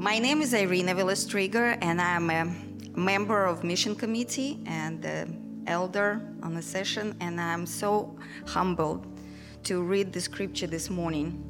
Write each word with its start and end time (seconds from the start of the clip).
My 0.00 0.18
name 0.18 0.40
is 0.40 0.54
Irina 0.54 0.94
Villastriger, 0.94 1.76
and 1.82 2.00
I'm 2.00 2.30
a 2.30 2.46
member 2.98 3.44
of 3.44 3.62
Mission 3.62 3.94
Committee 3.94 4.58
and 4.64 5.04
elder 5.66 6.22
on 6.42 6.54
the 6.54 6.62
session, 6.62 7.14
and 7.20 7.38
I'm 7.38 7.66
so 7.66 8.16
humbled 8.46 9.06
to 9.64 9.82
read 9.82 10.10
the 10.10 10.20
scripture 10.22 10.66
this 10.66 10.88
morning 10.88 11.44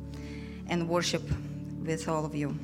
and 0.68 0.88
worship 0.88 1.22
with 1.84 2.08
all 2.08 2.24
of 2.24 2.34
you. 2.34 2.58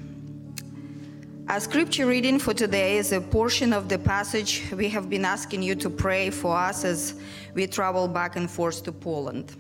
Our 1.49 1.61
scripture 1.61 2.07
reading 2.07 2.41
for 2.41 2.53
today 2.53 2.97
is 2.97 3.13
a 3.13 3.21
portion 3.21 3.73
of 3.73 3.89
the 3.89 4.01
passage 4.01 4.65
we 4.73 4.89
have 4.89 5.09
been 5.09 5.25
asking 5.25 5.63
you 5.63 5.77
to 5.77 5.89
pray 5.89 6.31
for 6.31 6.57
us 6.57 6.85
as 6.85 7.15
we 7.55 7.65
travel 7.69 8.09
back 8.09 8.35
and 8.35 8.51
forth 8.51 8.83
to 8.83 8.91
Poland. 8.91 9.55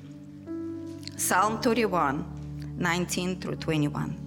Psalm 1.14 1.60
31, 1.60 2.74
19 2.78 3.40
through 3.40 3.54
21. 3.54 4.25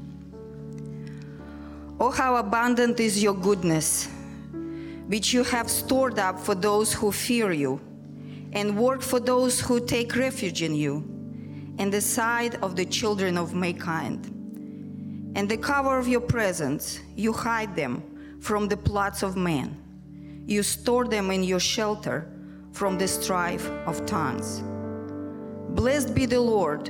Oh, 2.00 2.12
how 2.12 2.38
abundant 2.38 3.00
is 3.00 3.22
your 3.22 3.34
goodness, 3.34 4.08
which 5.08 5.34
you 5.34 5.44
have 5.44 5.70
stored 5.70 6.18
up 6.18 6.40
for 6.40 6.56
those 6.56 6.94
who 6.94 7.12
fear 7.12 7.52
you, 7.52 7.80
and 8.54 8.78
work 8.78 9.02
for 9.02 9.20
those 9.20 9.60
who 9.60 9.86
take 9.86 10.16
refuge 10.16 10.64
in 10.64 10.76
you, 10.76 11.04
in 11.78 11.90
the 11.90 12.02
sight 12.02 12.56
of 12.64 12.76
the 12.76 12.86
children 12.86 13.38
of 13.38 13.54
mankind 13.54 14.36
and 15.36 15.48
the 15.48 15.58
cover 15.58 15.98
of 15.98 16.08
your 16.08 16.22
presence, 16.22 17.00
you 17.16 17.32
hide 17.32 17.76
them 17.76 18.04
from 18.42 18.68
the 18.68 18.78
plots 18.78 19.24
of 19.24 19.36
men. 19.38 20.44
You 20.46 20.64
store 20.64 21.06
them 21.06 21.32
in 21.32 21.44
your 21.44 21.60
shelter 21.60 22.28
from 22.72 22.98
the 22.98 23.08
strife 23.08 23.66
of 23.86 24.06
tongues. 24.06 24.62
Blessed 25.70 26.16
be 26.16 26.26
the 26.26 26.42
Lord, 26.42 26.90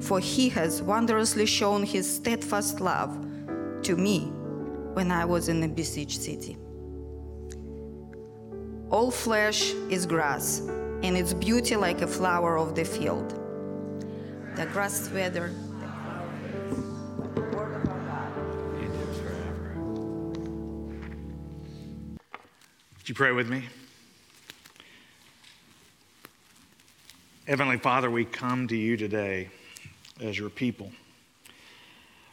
for 0.00 0.18
he 0.18 0.48
has 0.48 0.82
wondrously 0.82 1.46
shown 1.46 1.84
his 1.84 2.16
steadfast 2.16 2.80
love 2.80 3.16
to 3.82 3.96
me 3.96 4.32
when 4.94 5.10
I 5.10 5.24
was 5.24 5.48
in 5.48 5.62
a 5.62 5.68
besieged 5.68 6.22
city. 6.22 6.56
All 8.90 9.10
flesh 9.10 9.72
is 9.90 10.06
grass, 10.06 10.60
and 11.02 11.16
its 11.16 11.34
beauty 11.34 11.76
like 11.76 12.00
a 12.00 12.06
flower 12.06 12.56
of 12.56 12.74
the 12.74 12.84
field. 12.84 13.30
The 14.56 14.66
grass 14.66 15.10
wither 15.10 15.50
Would 23.04 23.08
you 23.10 23.14
pray 23.14 23.32
with 23.32 23.50
me? 23.50 23.62
Heavenly 27.46 27.76
Father, 27.76 28.10
we 28.10 28.24
come 28.24 28.66
to 28.68 28.76
you 28.76 28.96
today 28.96 29.50
as 30.22 30.38
your 30.38 30.48
people. 30.48 30.90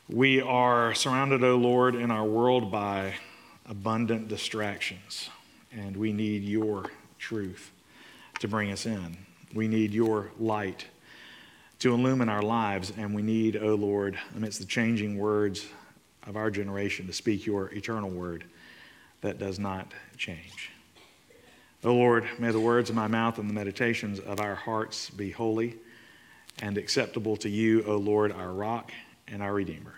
We 0.10 0.42
are 0.42 0.94
surrounded, 0.96 1.44
O 1.44 1.52
oh 1.52 1.58
Lord, 1.58 1.96
in 1.96 2.12
our 2.12 2.26
world 2.26 2.72
by 2.72 3.14
abundant 3.70 4.28
distractions, 4.28 5.30
and 5.72 5.96
we 5.96 6.12
need 6.12 6.44
your 6.44 6.90
truth 7.20 7.72
to 8.40 8.48
bring 8.48 8.72
us 8.72 8.86
in. 8.86 9.16
We 9.54 9.68
need 9.68 9.94
your 9.94 10.32
light 10.40 10.88
to 11.80 11.94
illumine 11.94 12.30
our 12.30 12.42
lives, 12.42 12.92
and 12.98 13.14
we 13.14 13.22
need, 13.22 13.56
O 13.56 13.70
oh 13.70 13.76
Lord, 13.76 14.18
amidst 14.36 14.60
the 14.60 14.66
changing 14.66 15.18
words 15.18 15.68
of 16.28 16.36
our 16.36 16.50
generation, 16.50 17.08
to 17.08 17.14
speak 17.14 17.46
your 17.46 17.68
eternal 17.68 18.10
word 18.10 18.44
that 19.22 19.38
does 19.38 19.60
not 19.60 19.94
change. 20.18 20.72
O 21.84 21.92
oh 21.92 21.96
Lord, 21.96 22.28
may 22.40 22.52
the 22.52 22.60
words 22.60 22.90
of 22.90 22.96
my 22.96 23.08
mouth 23.08 23.38
and 23.38 23.48
the 23.48 23.54
meditations 23.54 24.20
of 24.20 24.42
our 24.42 24.56
hearts 24.56 25.12
be 25.12 25.30
holy 25.30 25.78
and 26.60 26.78
acceptable 26.78 27.38
to 27.38 27.50
you, 27.50 27.84
O 27.86 27.96
Lord, 27.98 28.32
our 28.32 28.52
rock 28.52 28.92
and 29.32 29.42
our 29.42 29.54
redeemer. 29.54 29.96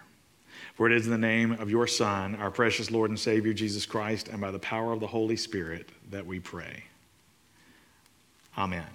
For 0.76 0.88
it 0.88 0.94
is 0.94 1.06
in 1.06 1.12
the 1.12 1.18
name 1.18 1.52
of 1.54 1.70
your 1.70 1.88
Son, 1.88 2.36
our 2.36 2.50
precious 2.50 2.90
Lord 2.90 3.10
and 3.10 3.20
Savior, 3.20 3.54
Jesus 3.54 3.86
Christ, 3.86 4.28
and 4.28 4.42
by 4.42 4.52
the 4.52 4.60
power 4.60 4.92
of 4.92 5.00
the 5.00 5.08
Holy 5.08 5.36
Spirit 5.36 5.90
that 6.10 6.26
we 6.26 6.40
pray. 6.40 6.84
Amen. 8.58 8.86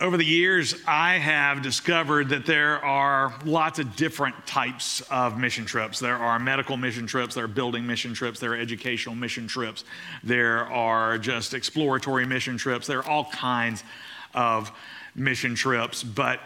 Over 0.00 0.16
the 0.16 0.24
years, 0.24 0.76
I 0.86 1.14
have 1.14 1.60
discovered 1.60 2.28
that 2.28 2.46
there 2.46 2.84
are 2.84 3.34
lots 3.44 3.80
of 3.80 3.96
different 3.96 4.46
types 4.46 5.00
of 5.10 5.36
mission 5.36 5.64
trips. 5.64 5.98
There 5.98 6.14
are 6.14 6.38
medical 6.38 6.76
mission 6.76 7.08
trips, 7.08 7.34
there 7.34 7.42
are 7.44 7.48
building 7.48 7.84
mission 7.84 8.14
trips, 8.14 8.38
there 8.38 8.52
are 8.52 8.56
educational 8.56 9.16
mission 9.16 9.48
trips, 9.48 9.82
there 10.22 10.66
are 10.66 11.18
just 11.18 11.52
exploratory 11.52 12.26
mission 12.26 12.56
trips, 12.56 12.86
there 12.86 13.00
are 13.00 13.08
all 13.08 13.24
kinds 13.24 13.82
of 14.34 14.70
mission 15.14 15.54
trips. 15.54 16.02
But 16.02 16.40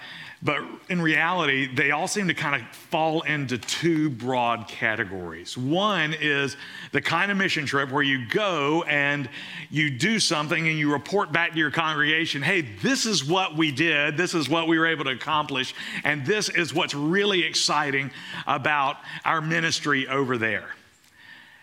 but 0.44 0.64
in 0.88 1.00
reality, 1.00 1.72
they 1.72 1.92
all 1.92 2.08
seem 2.08 2.26
to 2.26 2.34
kind 2.34 2.60
of 2.60 2.68
fall 2.68 3.22
into 3.22 3.58
two 3.58 4.10
broad 4.10 4.66
categories. 4.66 5.56
One 5.56 6.16
is 6.20 6.56
the 6.90 7.00
kind 7.00 7.30
of 7.30 7.36
mission 7.36 7.64
trip 7.64 7.92
where 7.92 8.02
you 8.02 8.26
go 8.26 8.82
and 8.82 9.28
you 9.70 9.88
do 9.88 10.18
something 10.18 10.66
and 10.66 10.76
you 10.76 10.90
report 10.90 11.30
back 11.30 11.52
to 11.52 11.58
your 11.58 11.70
congregation 11.70 12.42
hey, 12.42 12.62
this 12.62 13.06
is 13.06 13.24
what 13.24 13.56
we 13.56 13.70
did, 13.70 14.16
this 14.16 14.34
is 14.34 14.48
what 14.48 14.66
we 14.66 14.80
were 14.80 14.86
able 14.86 15.04
to 15.04 15.10
accomplish, 15.10 15.76
and 16.02 16.26
this 16.26 16.48
is 16.48 16.74
what's 16.74 16.94
really 16.94 17.44
exciting 17.44 18.10
about 18.48 18.96
our 19.24 19.40
ministry 19.40 20.08
over 20.08 20.36
there. 20.36 20.70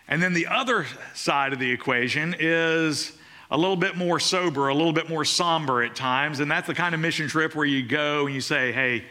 And 0.08 0.22
then 0.22 0.32
the 0.32 0.46
other 0.46 0.86
side 1.14 1.52
of 1.52 1.58
the 1.58 1.70
equation 1.70 2.34
is 2.38 3.12
a 3.50 3.56
little 3.56 3.76
bit 3.76 3.96
more 3.96 4.20
sober, 4.20 4.68
a 4.68 4.74
little 4.74 4.92
bit 4.92 5.08
more 5.08 5.24
somber 5.24 5.82
at 5.82 5.96
times. 5.96 6.40
And 6.40 6.50
that's 6.50 6.66
the 6.66 6.74
kind 6.74 6.94
of 6.94 7.00
mission 7.00 7.28
trip 7.28 7.54
where 7.54 7.66
you 7.66 7.86
go 7.86 8.26
and 8.26 8.34
you 8.34 8.40
say, 8.40 8.72
hey, 8.72 9.04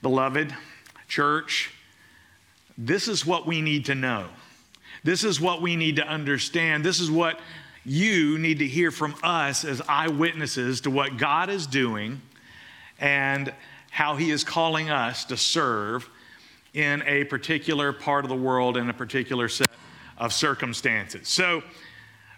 beloved, 0.00 0.54
church, 1.06 1.72
this 2.78 3.08
is 3.08 3.26
what 3.26 3.46
we 3.46 3.60
need 3.60 3.84
to 3.86 3.94
know. 3.94 4.26
This 5.04 5.22
is 5.22 5.40
what 5.40 5.60
we 5.60 5.76
need 5.76 5.96
to 5.96 6.06
understand. 6.06 6.82
This 6.84 6.98
is 6.98 7.10
what 7.10 7.38
you 7.84 8.38
need 8.38 8.60
to 8.60 8.66
hear 8.66 8.90
from 8.90 9.14
us 9.22 9.64
as 9.64 9.82
eyewitnesses 9.86 10.80
to 10.82 10.90
what 10.90 11.18
God 11.18 11.50
is 11.50 11.66
doing 11.66 12.22
and 12.98 13.52
how 13.90 14.16
He 14.16 14.30
is 14.30 14.44
calling 14.44 14.88
us 14.88 15.26
to 15.26 15.36
serve 15.36 16.08
in 16.72 17.02
a 17.06 17.24
particular 17.24 17.92
part 17.92 18.24
of 18.24 18.30
the 18.30 18.36
world 18.36 18.78
in 18.78 18.88
a 18.88 18.94
particular 18.94 19.48
set 19.48 19.68
of 20.16 20.32
circumstances. 20.32 21.28
So, 21.28 21.62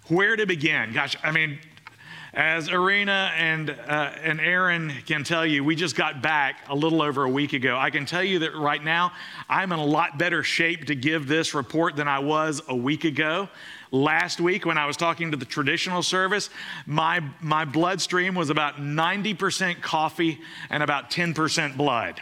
where 0.09 0.37
to 0.37 0.47
begin? 0.47 0.93
Gosh, 0.93 1.17
I 1.23 1.33
mean, 1.33 1.59
as 2.37 2.69
Irina 2.69 3.33
and, 3.35 3.71
uh, 3.71 4.13
and 4.23 4.41
Aaron 4.41 4.93
can 5.07 5.25
tell 5.25 5.47
you, 5.47 5.65
we 5.65 5.75
just 5.75 5.97
got 5.97 6.21
back 6.21 6.69
a 6.69 6.75
little 6.75 7.01
over 7.01 7.25
a 7.25 7.31
week 7.31 7.55
ago. 7.55 7.79
I 7.79 7.89
can 7.89 8.05
tell 8.05 8.23
you 8.23 8.41
that 8.41 8.55
right 8.55 8.85
now, 8.85 9.13
I'm 9.49 9.73
in 9.73 9.79
a 9.79 9.85
lot 9.85 10.19
better 10.19 10.43
shape 10.43 10.85
to 10.87 10.95
give 10.95 11.27
this 11.27 11.55
report 11.55 11.97
than 11.97 12.09
I 12.09 12.19
was 12.19 12.61
a 12.69 12.77
week 12.77 13.05
ago. 13.05 13.49
Last 13.91 14.39
week, 14.39 14.67
when 14.67 14.77
I 14.77 14.85
was 14.85 14.99
talking 14.99 15.31
to 15.31 15.37
the 15.39 15.47
traditional 15.47 16.03
service, 16.03 16.51
my, 16.85 17.21
my 17.41 17.65
bloodstream 17.65 18.35
was 18.35 18.51
about 18.51 18.77
90% 18.77 19.81
coffee 19.81 20.39
and 20.69 20.83
about 20.83 21.11
10% 21.11 21.77
blood. 21.79 22.21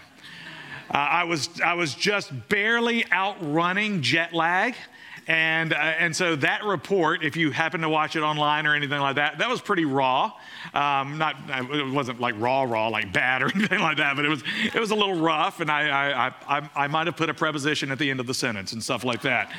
Uh, 0.90 0.96
I, 0.96 1.24
was, 1.24 1.60
I 1.60 1.74
was 1.74 1.92
just 1.92 2.30
barely 2.48 3.10
outrunning 3.10 4.00
jet 4.00 4.32
lag. 4.32 4.76
And, 5.26 5.72
uh, 5.72 5.76
and 5.76 6.14
so 6.14 6.36
that 6.36 6.64
report, 6.64 7.24
if 7.24 7.36
you 7.36 7.50
happen 7.50 7.80
to 7.80 7.88
watch 7.88 8.14
it 8.14 8.20
online 8.20 8.66
or 8.66 8.74
anything 8.74 9.00
like 9.00 9.16
that, 9.16 9.38
that 9.38 9.48
was 9.48 9.60
pretty 9.60 9.84
raw. 9.84 10.32
Um, 10.74 11.18
not, 11.18 11.36
it 11.48 11.92
wasn't 11.92 12.20
like 12.20 12.34
raw, 12.38 12.62
raw, 12.62 12.88
like 12.88 13.12
bad 13.12 13.42
or 13.42 13.50
anything 13.54 13.80
like 13.80 13.96
that, 13.96 14.16
but 14.16 14.24
it 14.24 14.28
was, 14.28 14.42
it 14.62 14.78
was 14.78 14.90
a 14.90 14.94
little 14.94 15.20
rough. 15.20 15.60
And 15.60 15.70
I, 15.70 16.26
I, 16.26 16.58
I, 16.58 16.70
I 16.74 16.86
might 16.88 17.06
have 17.06 17.16
put 17.16 17.30
a 17.30 17.34
preposition 17.34 17.90
at 17.90 17.98
the 17.98 18.10
end 18.10 18.20
of 18.20 18.26
the 18.26 18.34
sentence 18.34 18.72
and 18.72 18.82
stuff 18.82 19.04
like 19.04 19.22
that 19.22 19.50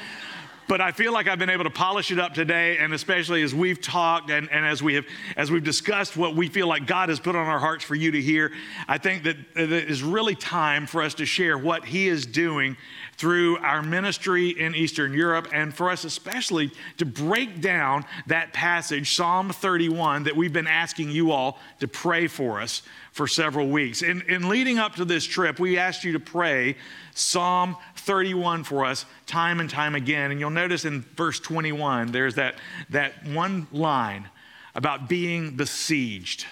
but 0.67 0.81
I 0.81 0.91
feel 0.91 1.13
like 1.13 1.27
I've 1.27 1.39
been 1.39 1.49
able 1.49 1.63
to 1.65 1.69
polish 1.69 2.11
it 2.11 2.19
up 2.19 2.33
today, 2.33 2.77
and 2.77 2.93
especially 2.93 3.43
as 3.43 3.53
we've 3.53 3.79
talked 3.79 4.29
and, 4.29 4.49
and 4.51 4.65
as 4.65 4.81
we 4.81 4.95
have 4.95 5.05
as 5.37 5.51
we've 5.51 5.63
discussed 5.63 6.17
what 6.17 6.35
we 6.35 6.49
feel 6.49 6.67
like 6.67 6.87
God 6.87 7.09
has 7.09 7.19
put 7.19 7.35
on 7.35 7.47
our 7.47 7.59
hearts 7.59 7.83
for 7.83 7.95
you 7.95 8.11
to 8.11 8.21
hear, 8.21 8.51
I 8.87 8.97
think 8.97 9.23
that 9.23 9.37
it 9.55 9.71
is 9.71 10.03
really 10.03 10.35
time 10.35 10.87
for 10.87 11.01
us 11.01 11.13
to 11.15 11.25
share 11.25 11.57
what 11.57 11.85
He 11.85 12.07
is 12.07 12.25
doing 12.25 12.77
through 13.17 13.57
our 13.59 13.81
ministry 13.81 14.49
in 14.49 14.75
Eastern 14.75 15.13
Europe, 15.13 15.47
and 15.53 15.73
for 15.73 15.89
us 15.89 16.03
especially 16.03 16.71
to 16.97 17.05
break 17.05 17.61
down 17.61 18.05
that 18.27 18.53
passage, 18.53 19.15
Psalm 19.15 19.51
31, 19.51 20.23
that 20.23 20.35
we've 20.35 20.53
been 20.53 20.67
asking 20.67 21.11
you 21.11 21.31
all 21.31 21.59
to 21.79 21.87
pray 21.87 22.27
for 22.27 22.59
us 22.59 22.81
for 23.11 23.27
several 23.27 23.67
weeks. 23.67 24.01
In, 24.01 24.21
in 24.23 24.49
leading 24.49 24.77
up 24.77 24.95
to 24.95 25.05
this 25.05 25.23
trip, 25.23 25.59
we 25.59 25.77
asked 25.77 26.03
you 26.03 26.13
to 26.13 26.19
pray 26.19 26.75
Psalm 27.13 27.77
31 27.95 28.65
for 28.65 28.83
us 28.83 29.05
time 29.25 29.59
and 29.59 29.69
time 29.69 29.95
again. 29.95 30.31
And 30.31 30.39
you'll 30.39 30.49
notice 30.49 30.83
in 30.83 31.01
verse 31.15 31.39
21, 31.39 32.11
there's 32.11 32.35
that, 32.35 32.55
that 32.89 33.25
one 33.27 33.67
line 33.71 34.29
about 34.75 35.07
being 35.07 35.55
besieged. 35.55 36.45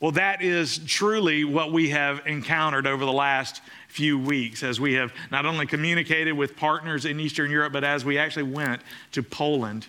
Well, 0.00 0.12
that 0.12 0.42
is 0.42 0.78
truly 0.86 1.42
what 1.42 1.72
we 1.72 1.88
have 1.90 2.24
encountered 2.24 2.86
over 2.86 3.04
the 3.04 3.12
last 3.12 3.62
few 3.88 4.16
weeks 4.16 4.62
as 4.62 4.78
we 4.78 4.94
have 4.94 5.12
not 5.32 5.44
only 5.44 5.66
communicated 5.66 6.32
with 6.32 6.56
partners 6.56 7.04
in 7.04 7.18
Eastern 7.18 7.50
Europe, 7.50 7.72
but 7.72 7.82
as 7.82 8.04
we 8.04 8.16
actually 8.16 8.44
went 8.44 8.80
to 9.12 9.24
Poland 9.24 9.88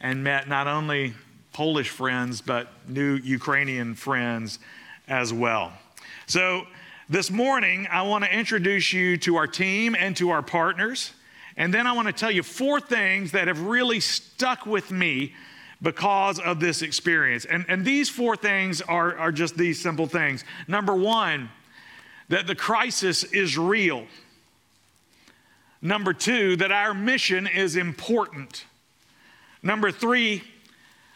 and 0.00 0.24
met 0.24 0.48
not 0.48 0.66
only 0.66 1.14
Polish 1.52 1.88
friends, 1.88 2.40
but 2.40 2.68
new 2.88 3.14
Ukrainian 3.16 3.94
friends 3.94 4.58
as 5.06 5.32
well. 5.32 5.72
So, 6.26 6.66
this 7.08 7.30
morning, 7.30 7.86
I 7.92 8.02
want 8.02 8.24
to 8.24 8.34
introduce 8.34 8.92
you 8.92 9.18
to 9.18 9.36
our 9.36 9.46
team 9.46 9.94
and 9.94 10.16
to 10.16 10.30
our 10.30 10.40
partners. 10.42 11.12
And 11.56 11.72
then 11.72 11.86
I 11.86 11.92
want 11.92 12.08
to 12.08 12.12
tell 12.12 12.30
you 12.30 12.42
four 12.42 12.80
things 12.80 13.32
that 13.32 13.46
have 13.46 13.60
really 13.60 14.00
stuck 14.00 14.64
with 14.64 14.90
me 14.90 15.34
because 15.84 16.40
of 16.40 16.58
this 16.58 16.82
experience. 16.82 17.44
And, 17.44 17.64
and 17.68 17.84
these 17.84 18.08
four 18.08 18.36
things 18.36 18.80
are, 18.80 19.16
are 19.16 19.30
just 19.30 19.56
these 19.56 19.80
simple 19.80 20.06
things. 20.06 20.42
Number 20.66 20.94
one, 20.94 21.50
that 22.30 22.48
the 22.48 22.54
crisis 22.56 23.22
is 23.22 23.56
real. 23.56 24.06
Number 25.80 26.14
two, 26.14 26.56
that 26.56 26.72
our 26.72 26.94
mission 26.94 27.46
is 27.46 27.76
important. 27.76 28.64
Number 29.62 29.92
three, 29.92 30.42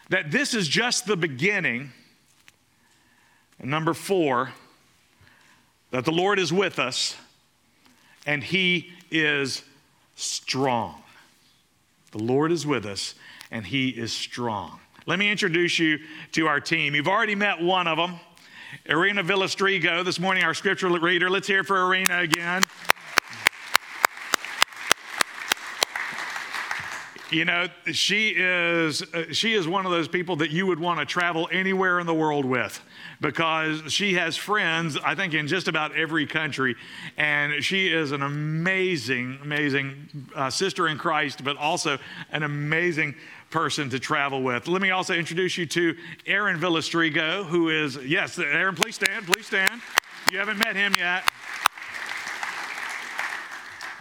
that 0.09 0.31
this 0.31 0.53
is 0.53 0.67
just 0.67 1.07
the 1.07 1.17
beginning. 1.17 1.91
And 3.59 3.71
number 3.71 3.95
four, 3.95 4.51
that 5.89 6.05
the 6.05 6.11
Lord 6.11 6.37
is 6.37 6.53
with 6.53 6.77
us 6.77 7.15
and 8.27 8.43
He 8.43 8.91
is 9.09 9.63
strong. 10.15 11.01
The 12.11 12.19
Lord 12.19 12.51
is 12.51 12.67
with 12.67 12.85
us 12.85 13.15
and 13.51 13.65
He 13.65 13.89
is 13.89 14.11
strong. 14.11 14.79
Let 15.05 15.19
me 15.19 15.31
introduce 15.31 15.79
you 15.79 15.99
to 16.33 16.47
our 16.47 16.59
team. 16.59 16.93
You've 16.93 17.07
already 17.07 17.35
met 17.35 17.61
one 17.61 17.87
of 17.87 17.97
them, 17.97 18.19
Irina 18.85 19.23
Villastrigo, 19.23 20.05
this 20.05 20.19
morning, 20.19 20.43
our 20.43 20.53
scripture 20.53 20.89
reader. 20.89 21.29
Let's 21.29 21.47
hear 21.47 21.63
for 21.63 21.81
Irina 21.81 22.19
again. 22.19 22.63
You 27.31 27.45
know, 27.45 27.67
she 27.91 28.33
is 28.35 29.03
uh, 29.03 29.31
she 29.31 29.53
is 29.53 29.67
one 29.67 29.85
of 29.85 29.91
those 29.91 30.07
people 30.07 30.35
that 30.37 30.49
you 30.49 30.65
would 30.65 30.79
want 30.79 30.99
to 30.99 31.05
travel 31.05 31.47
anywhere 31.51 31.99
in 31.99 32.07
the 32.07 32.13
world 32.13 32.43
with 32.43 32.81
because 33.21 33.93
she 33.93 34.15
has 34.15 34.35
friends, 34.35 34.97
I 34.97 35.13
think, 35.13 35.35
in 35.35 35.45
just 35.45 35.67
about 35.67 35.95
every 35.95 36.25
country. 36.25 36.75
And 37.17 37.63
she 37.63 37.93
is 37.93 38.13
an 38.13 38.23
amazing, 38.23 39.37
amazing 39.43 40.09
uh, 40.33 40.49
sister 40.49 40.87
in 40.87 40.97
Christ, 40.97 41.43
but 41.43 41.55
also 41.57 41.99
an 42.31 42.41
amazing 42.41 43.13
person 43.49 43.89
to 43.89 43.99
travel 43.99 44.43
with. 44.43 44.67
Let 44.67 44.81
me 44.81 44.91
also 44.91 45.13
introduce 45.13 45.57
you 45.57 45.65
to 45.67 45.95
Aaron 46.25 46.59
Villastrigo, 46.59 47.45
who 47.45 47.69
is, 47.69 47.97
yes, 47.97 48.37
Aaron, 48.37 48.75
please 48.75 48.95
stand, 48.95 49.25
please 49.25 49.47
stand. 49.47 49.81
You 50.31 50.37
haven't 50.37 50.59
met 50.59 50.75
him 50.75 50.93
yet. 50.97 51.23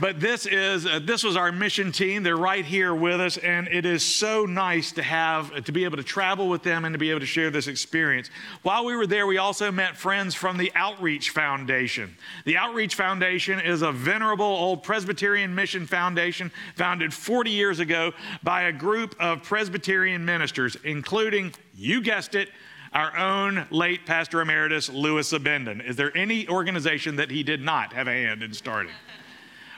But 0.01 0.21
this 0.21 0.47
is 0.47 0.87
uh, 0.87 1.01
this 1.03 1.25
was 1.25 1.37
our 1.37 1.51
mission 1.51 1.91
team. 1.91 2.23
They're 2.23 2.37
right 2.37 2.65
here 2.65 2.95
with 2.95 3.21
us, 3.21 3.37
and 3.37 3.67
it 3.67 3.85
is 3.85 4.05
so 4.05 4.45
nice 4.45 4.93
to 4.93 5.03
have 5.03 5.65
to 5.65 5.73
be 5.73 5.83
able 5.83 5.97
to 5.97 6.05
travel 6.05 6.49
with 6.49 6.63
them 6.63 6.85
and 6.85 6.95
to 6.95 6.99
be 6.99 7.11
able 7.11 7.19
to 7.21 7.27
share 7.27 7.51
this 7.51 7.67
experience. 7.67 8.31
While 8.63 8.85
we 8.85 8.95
were 8.95 9.09
there, 9.09 9.27
we 9.27 9.39
also 9.39 9.73
met 9.73 9.97
friends 9.97 10.37
from 10.37 10.57
the 10.57 10.71
Outreach 10.77 11.31
Foundation. 11.31 12.17
The 12.45 12.57
Outreach 12.57 12.95
Foundation 12.95 13.59
is 13.59 13.83
a 13.83 13.91
venerable 13.91 14.45
old 14.45 14.85
Presbyterian 14.85 15.53
mission 15.53 15.85
foundation 15.85 16.53
founded 16.77 17.13
40 17.13 17.51
years 17.51 17.81
ago 17.81 18.13
by 18.45 18.63
a 18.63 18.73
group 18.73 19.17
of 19.19 19.43
Presbyterian 19.43 20.25
ministers, 20.25 20.77
including, 20.85 21.53
you 21.75 22.01
guessed 22.01 22.37
it, 22.37 22.51
our 22.93 23.17
own 23.17 23.67
late 23.71 24.07
Pastor 24.07 24.41
Emeritus 24.41 24.89
Louis 24.89 25.33
Abendon. 25.33 25.81
Is 25.81 25.97
there 25.97 26.17
any 26.17 26.49
organization 26.49 27.17
that 27.17 27.33
he 27.33 27.43
did 27.43 27.61
not 27.61 27.93
have 27.93 28.07
a 28.07 28.13
hand 28.13 28.45
in 28.45 28.55
starting? 28.55 28.93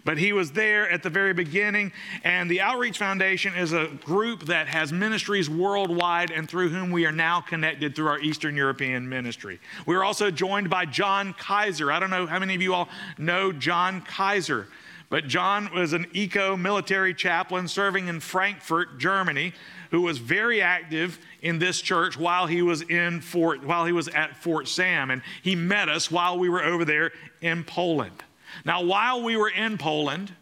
But 0.05 0.19
he 0.19 0.32
was 0.32 0.52
there 0.52 0.91
at 0.91 1.02
the 1.02 1.11
very 1.11 1.32
beginning. 1.32 1.93
And 2.25 2.50
the 2.50 2.61
Outreach 2.61 2.99
Foundation 2.99 3.55
is 3.55 3.73
a 3.73 3.88
group 4.05 4.44
that 4.47 4.69
has 4.69 4.93
ministries 4.93 5.50
worldwide 5.50 6.31
and 6.31 6.49
through 6.49 6.70
whom 6.70 6.91
we 6.91 7.06
are 7.06 7.12
now 7.12 7.41
connected 7.41 7.94
through 7.94 8.08
our 8.08 8.20
Eastern 8.20 8.56
European 8.56 9.08
ministry. 9.08 9.61
We're 9.87 10.05
also 10.05 10.31
joined 10.31 10.70
by 10.70 10.87
John 10.87 11.35
Kaiser. 11.35 11.93
I 11.93 12.00
don't 12.00 12.11
know 12.11 12.26
how 12.26 12.38
many 12.38 12.55
of 12.55 12.62
you 12.62 12.75
all 12.75 12.88
know 13.19 13.52
John 13.52 14.02
Kaiser. 14.02 14.69
But 15.11 15.26
John 15.26 15.75
was 15.75 15.93
an 15.93 16.06
eco 16.12 16.56
military 16.56 17.12
chaplain 17.12 17.67
serving 17.67 18.06
in 18.06 18.20
Frankfurt, 18.20 18.99
Germany, 18.99 19.52
who 19.91 20.02
was 20.02 20.19
very 20.19 20.62
active 20.62 21.19
in 21.43 21.58
this 21.58 21.81
church 21.81 22.17
while 22.17 22.47
he 22.47 22.62
was 22.62 22.82
in 22.82 23.20
Fort, 23.20 23.64
while 23.64 23.85
he 23.85 23.93
was 23.93 24.06
at 24.06 24.37
Fort 24.37 24.69
Sam. 24.69 25.11
And 25.11 25.20
he 25.43 25.56
met 25.56 25.88
us 25.88 26.12
while 26.12 26.38
we 26.38 26.49
were 26.49 26.62
over 26.62 26.85
there 26.85 27.11
in 27.41 27.64
Poland. 27.64 28.23
Now, 28.64 28.82
while 28.82 29.23
we 29.23 29.37
were 29.37 29.50
in 29.50 29.79
Poland, 29.79 30.32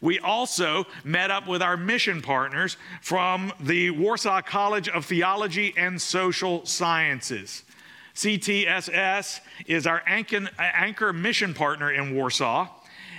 we 0.00 0.18
also 0.18 0.86
met 1.04 1.30
up 1.30 1.46
with 1.46 1.62
our 1.62 1.76
mission 1.76 2.22
partners 2.22 2.76
from 3.02 3.52
the 3.60 3.90
Warsaw 3.90 4.42
College 4.42 4.88
of 4.88 5.04
Theology 5.04 5.74
and 5.76 6.00
Social 6.00 6.64
Sciences. 6.64 7.64
CTSS 8.14 9.40
is 9.66 9.86
our 9.86 10.02
anchor 10.06 11.12
mission 11.12 11.54
partner 11.54 11.90
in 11.90 12.14
Warsaw. 12.14 12.68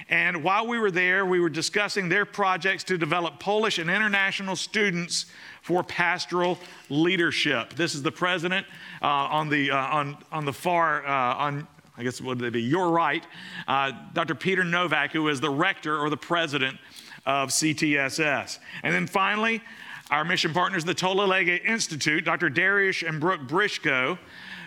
And 0.09 0.43
while 0.43 0.67
we 0.67 0.77
were 0.77 0.91
there, 0.91 1.25
we 1.25 1.39
were 1.39 1.49
discussing 1.49 2.09
their 2.09 2.25
projects 2.25 2.83
to 2.85 2.97
develop 2.97 3.39
Polish 3.39 3.77
and 3.79 3.89
international 3.89 4.57
students 4.57 5.25
for 5.61 5.83
pastoral 5.83 6.59
leadership. 6.89 7.73
This 7.75 7.95
is 7.95 8.03
the 8.03 8.11
president 8.11 8.67
uh, 9.01 9.05
on, 9.07 9.49
the, 9.49 9.71
uh, 9.71 9.77
on, 9.77 10.17
on 10.31 10.43
the 10.43 10.51
far, 10.51 11.05
uh, 11.05 11.35
on 11.35 11.67
I 12.01 12.03
guess 12.03 12.19
would 12.19 12.39
they 12.39 12.49
be? 12.49 12.63
You're 12.63 12.89
right. 12.89 13.23
Uh, 13.67 13.91
Dr. 14.15 14.33
Peter 14.33 14.63
Novak, 14.63 15.11
who 15.11 15.27
is 15.27 15.39
the 15.39 15.51
rector 15.51 15.99
or 15.99 16.09
the 16.09 16.17
president 16.17 16.79
of 17.27 17.49
CTSS. 17.49 18.57
And 18.81 18.91
then 18.91 19.05
finally, 19.05 19.61
our 20.09 20.25
mission 20.25 20.51
partners, 20.51 20.83
the 20.83 20.95
Tolle 20.95 21.27
Lege 21.27 21.61
Institute, 21.63 22.25
Dr. 22.25 22.49
Darius 22.49 23.03
and 23.03 23.19
Brooke 23.19 23.41
Brycko, 23.41 24.17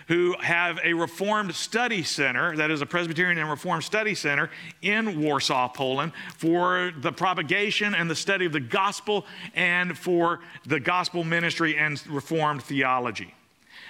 who 0.07 0.33
have 0.39 0.79
a 0.81 0.93
Reformed 0.93 1.53
Study 1.53 2.03
Center, 2.03 2.55
that 2.55 2.71
is 2.71 2.81
a 2.81 2.85
Presbyterian 2.85 3.37
and 3.37 3.49
Reformed 3.49 3.83
Study 3.83 4.15
Center 4.15 4.49
in 4.81 5.21
Warsaw, 5.21 5.67
Poland, 5.67 6.13
for 6.37 6.93
the 7.01 7.11
propagation 7.11 7.93
and 7.95 8.09
the 8.09 8.15
study 8.15 8.45
of 8.45 8.53
the 8.53 8.61
gospel 8.61 9.25
and 9.55 9.97
for 9.97 10.39
the 10.65 10.79
gospel 10.79 11.25
ministry 11.25 11.77
and 11.77 12.01
Reformed 12.07 12.63
theology. 12.63 13.33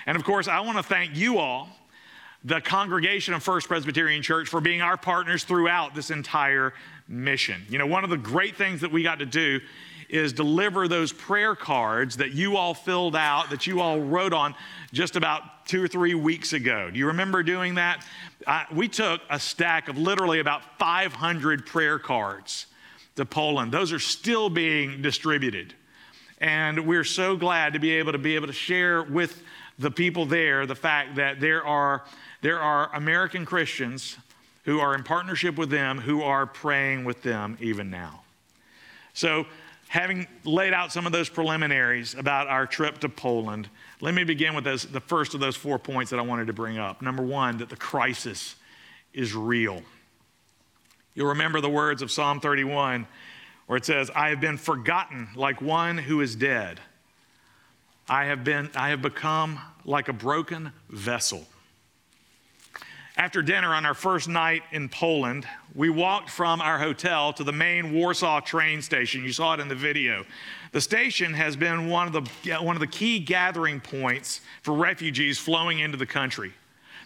And 0.07 0.17
of 0.17 0.23
course, 0.23 0.47
I 0.47 0.61
want 0.61 0.77
to 0.77 0.83
thank 0.83 1.15
you 1.15 1.37
all 1.37 1.69
the 2.45 2.61
congregation 2.61 3.33
of 3.33 3.41
First 3.41 3.67
Presbyterian 3.67 4.21
Church 4.21 4.47
for 4.47 4.61
being 4.61 4.79
our 4.79 4.97
partners 4.97 5.43
throughout 5.43 5.95
this 5.95 6.11
entire 6.11 6.73
mission. 7.07 7.65
You 7.69 7.79
know, 7.79 7.87
one 7.87 8.03
of 8.03 8.11
the 8.11 8.17
great 8.17 8.55
things 8.55 8.81
that 8.81 8.91
we 8.91 9.01
got 9.01 9.17
to 9.17 9.25
do 9.25 9.59
is 10.09 10.31
deliver 10.31 10.87
those 10.87 11.11
prayer 11.11 11.55
cards 11.55 12.17
that 12.17 12.33
you 12.33 12.55
all 12.55 12.75
filled 12.75 13.15
out, 13.15 13.49
that 13.49 13.65
you 13.65 13.81
all 13.81 13.99
wrote 13.99 14.31
on 14.31 14.53
just 14.93 15.15
about 15.15 15.65
two 15.65 15.83
or 15.83 15.87
three 15.87 16.13
weeks 16.13 16.53
ago. 16.53 16.91
Do 16.91 16.99
you 16.99 17.07
remember 17.07 17.41
doing 17.41 17.75
that? 17.75 18.05
We 18.71 18.87
took 18.89 19.21
a 19.31 19.39
stack 19.39 19.87
of 19.87 19.97
literally 19.97 20.39
about 20.39 20.77
500 20.77 21.65
prayer 21.65 21.97
cards 21.97 22.67
to 23.15 23.25
Poland. 23.25 23.71
Those 23.71 23.91
are 23.91 23.97
still 23.97 24.51
being 24.51 25.01
distributed. 25.01 25.73
And 26.39 26.85
we're 26.85 27.03
so 27.03 27.35
glad 27.35 27.73
to 27.73 27.79
be 27.79 27.93
able 27.93 28.11
to 28.11 28.19
be 28.19 28.35
able 28.35 28.47
to 28.47 28.53
share 28.53 29.01
with 29.01 29.41
the 29.79 29.89
people 29.89 30.27
there 30.27 30.67
the 30.67 30.75
fact 30.75 31.15
that 31.15 31.39
there 31.39 31.65
are 31.65 32.03
there 32.45 32.61
are 32.61 32.93
American 32.93 33.43
Christians 33.43 34.17
who 34.65 34.79
are 34.79 34.93
in 34.93 35.01
partnership 35.01 35.57
with 35.57 35.71
them 35.71 35.97
who 35.97 36.21
are 36.21 36.45
praying 36.45 37.03
with 37.03 37.23
them 37.23 37.57
even 37.59 37.89
now. 37.89 38.21
So, 39.15 39.47
having 39.87 40.27
laid 40.43 40.71
out 40.71 40.91
some 40.91 41.07
of 41.07 41.11
those 41.11 41.27
preliminaries 41.27 42.13
about 42.13 42.45
our 42.45 42.67
trip 42.67 42.99
to 42.99 43.09
Poland, 43.09 43.67
let 43.99 44.13
me 44.13 44.23
begin 44.23 44.53
with 44.53 44.63
those, 44.63 44.83
the 44.83 44.99
first 44.99 45.33
of 45.33 45.39
those 45.39 45.55
four 45.55 45.79
points 45.79 46.11
that 46.11 46.19
I 46.19 46.21
wanted 46.21 46.45
to 46.45 46.53
bring 46.53 46.77
up. 46.77 47.01
Number 47.01 47.23
one, 47.23 47.57
that 47.57 47.69
the 47.69 47.75
crisis 47.75 48.55
is 49.11 49.33
real. 49.33 49.81
You'll 51.15 51.29
remember 51.29 51.61
the 51.61 51.69
words 51.71 52.03
of 52.03 52.11
Psalm 52.11 52.39
31 52.39 53.07
where 53.65 53.77
it 53.77 53.85
says, 53.85 54.11
I 54.13 54.29
have 54.29 54.39
been 54.39 54.57
forgotten 54.57 55.29
like 55.35 55.63
one 55.63 55.97
who 55.97 56.21
is 56.21 56.35
dead. 56.35 56.79
I 58.07 58.25
have, 58.25 58.43
been, 58.43 58.69
I 58.75 58.89
have 58.89 59.01
become 59.01 59.59
like 59.83 60.09
a 60.09 60.13
broken 60.13 60.73
vessel. 60.91 61.47
After 63.17 63.41
dinner 63.41 63.73
on 63.73 63.85
our 63.85 63.93
first 63.93 64.27
night 64.27 64.63
in 64.73 64.89
Poland, 64.89 65.47
we 65.73 65.89
walked 65.89 66.29
from 66.29 66.59
our 66.59 66.77
hotel 66.77 67.31
to 67.33 67.45
the 67.45 67.51
main 67.53 67.93
Warsaw 67.93 68.41
train 68.41 68.81
station. 68.81 69.23
You 69.23 69.31
saw 69.31 69.53
it 69.53 69.61
in 69.61 69.69
the 69.69 69.75
video. 69.75 70.25
The 70.73 70.81
station 70.81 71.33
has 71.33 71.55
been 71.55 71.87
one 71.87 72.13
of 72.13 72.13
the, 72.13 72.55
one 72.55 72.75
of 72.75 72.81
the 72.81 72.87
key 72.87 73.19
gathering 73.19 73.79
points 73.79 74.41
for 74.63 74.73
refugees 74.73 75.39
flowing 75.39 75.79
into 75.79 75.97
the 75.97 76.05
country. 76.05 76.53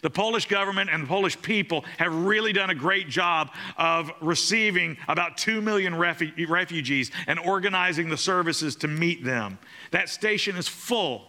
The 0.02 0.10
Polish 0.10 0.48
government 0.48 0.90
and 0.92 1.04
the 1.04 1.08
Polish 1.08 1.40
people 1.44 1.86
have 2.00 2.16
really 2.16 2.54
done 2.54 2.72
a 2.72 2.76
great 2.76 3.08
job 3.08 3.52
of 3.78 4.10
receiving 4.20 4.98
about 5.08 5.38
2 5.38 5.62
million 5.62 5.94
refu- 5.94 6.50
refugees 6.50 7.12
and 7.28 7.38
organizing 7.38 8.10
the 8.10 8.18
services 8.18 8.76
to 8.78 8.88
meet 8.88 9.24
them. 9.24 9.60
That 9.92 10.10
station 10.10 10.56
is 10.56 10.68
full 10.68 11.28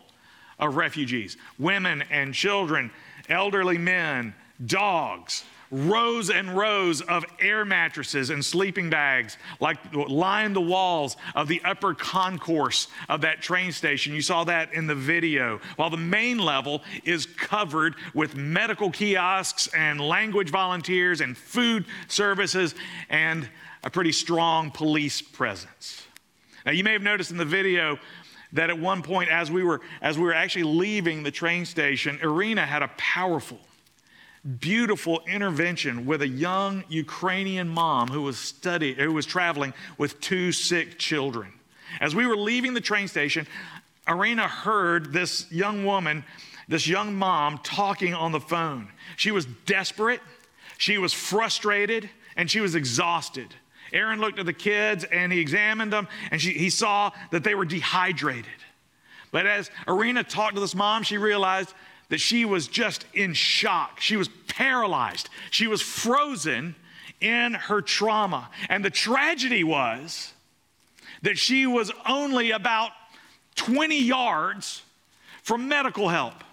of 0.58 0.76
refugees 0.76 1.36
women 1.58 2.02
and 2.10 2.32
children, 2.32 2.90
elderly 3.28 3.76
men, 3.76 4.34
dogs, 4.64 5.44
rows 5.70 6.30
and 6.30 6.56
rows 6.56 7.00
of 7.00 7.24
air 7.38 7.64
mattresses 7.64 8.30
and 8.30 8.44
sleeping 8.44 8.90
bags 8.90 9.38
like 9.60 9.78
lined 9.94 10.56
the 10.56 10.60
walls 10.60 11.16
of 11.34 11.46
the 11.48 11.62
upper 11.64 11.94
concourse 11.94 12.88
of 13.08 13.20
that 13.20 13.40
train 13.40 13.70
station. 13.70 14.12
You 14.12 14.22
saw 14.22 14.44
that 14.44 14.74
in 14.74 14.86
the 14.86 14.94
video. 14.94 15.60
While 15.76 15.90
the 15.90 15.96
main 15.96 16.38
level 16.38 16.82
is 17.04 17.26
covered 17.26 17.94
with 18.14 18.34
medical 18.34 18.90
kiosks 18.90 19.68
and 19.68 20.00
language 20.00 20.50
volunteers 20.50 21.20
and 21.20 21.36
food 21.36 21.84
services 22.08 22.74
and 23.08 23.48
a 23.84 23.90
pretty 23.90 24.12
strong 24.12 24.70
police 24.70 25.22
presence. 25.22 26.06
Now 26.66 26.72
you 26.72 26.84
may 26.84 26.92
have 26.92 27.02
noticed 27.02 27.30
in 27.30 27.36
the 27.36 27.44
video 27.44 27.98
that 28.52 28.68
at 28.68 28.78
one 28.78 29.02
point 29.02 29.30
as 29.30 29.50
we 29.50 29.62
were 29.62 29.80
as 30.02 30.18
we 30.18 30.24
were 30.24 30.34
actually 30.34 30.64
leaving 30.64 31.22
the 31.22 31.30
train 31.30 31.64
station, 31.64 32.18
Irina 32.20 32.66
had 32.66 32.82
a 32.82 32.88
powerful 32.96 33.60
beautiful 34.58 35.22
intervention 35.26 36.06
with 36.06 36.22
a 36.22 36.28
young 36.28 36.84
Ukrainian 36.88 37.68
mom 37.68 38.08
who 38.08 38.22
was 38.22 38.38
studying, 38.38 38.96
who 38.96 39.12
was 39.12 39.26
traveling 39.26 39.74
with 39.98 40.20
two 40.20 40.52
sick 40.52 40.98
children. 40.98 41.52
As 42.00 42.14
we 42.14 42.26
were 42.26 42.36
leaving 42.36 42.74
the 42.74 42.80
train 42.80 43.08
station, 43.08 43.46
Irina 44.08 44.48
heard 44.48 45.12
this 45.12 45.50
young 45.50 45.84
woman, 45.84 46.24
this 46.68 46.88
young 46.88 47.14
mom 47.14 47.58
talking 47.62 48.14
on 48.14 48.32
the 48.32 48.40
phone. 48.40 48.88
She 49.16 49.30
was 49.30 49.46
desperate, 49.66 50.20
she 50.78 50.98
was 50.98 51.12
frustrated, 51.12 52.08
and 52.36 52.50
she 52.50 52.60
was 52.60 52.74
exhausted. 52.74 53.54
Aaron 53.92 54.20
looked 54.20 54.38
at 54.38 54.46
the 54.46 54.52
kids 54.52 55.04
and 55.04 55.32
he 55.32 55.40
examined 55.40 55.92
them, 55.92 56.08
and 56.30 56.40
she, 56.40 56.52
he 56.52 56.70
saw 56.70 57.10
that 57.32 57.44
they 57.44 57.54
were 57.54 57.64
dehydrated. 57.64 58.46
But 59.32 59.46
as 59.46 59.70
Irina 59.86 60.24
talked 60.24 60.54
to 60.54 60.60
this 60.60 60.74
mom, 60.74 61.02
she 61.02 61.18
realized 61.18 61.74
that 62.10 62.20
she 62.20 62.44
was 62.44 62.68
just 62.68 63.06
in 63.14 63.32
shock. 63.32 64.00
She 64.00 64.16
was 64.16 64.28
paralyzed. 64.46 65.28
She 65.50 65.66
was 65.66 65.80
frozen 65.80 66.74
in 67.20 67.54
her 67.54 67.80
trauma. 67.80 68.50
And 68.68 68.84
the 68.84 68.90
tragedy 68.90 69.64
was 69.64 70.32
that 71.22 71.38
she 71.38 71.66
was 71.66 71.90
only 72.06 72.50
about 72.50 72.90
20 73.56 73.98
yards 74.02 74.82
from 75.42 75.68
medical 75.68 76.08
help 76.08 76.44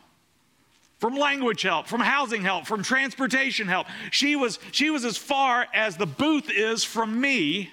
from 0.99 1.15
language 1.15 1.61
help, 1.61 1.87
from 1.87 2.01
housing 2.01 2.41
help, 2.41 2.65
from 2.65 2.81
transportation 2.81 3.67
help. 3.67 3.87
She 4.11 4.35
was, 4.35 4.57
she 4.71 4.89
was 4.89 5.05
as 5.05 5.15
far 5.15 5.67
as 5.73 5.95
the 5.95 6.07
booth 6.07 6.49
is 6.49 6.83
from 6.83 7.21
me 7.21 7.69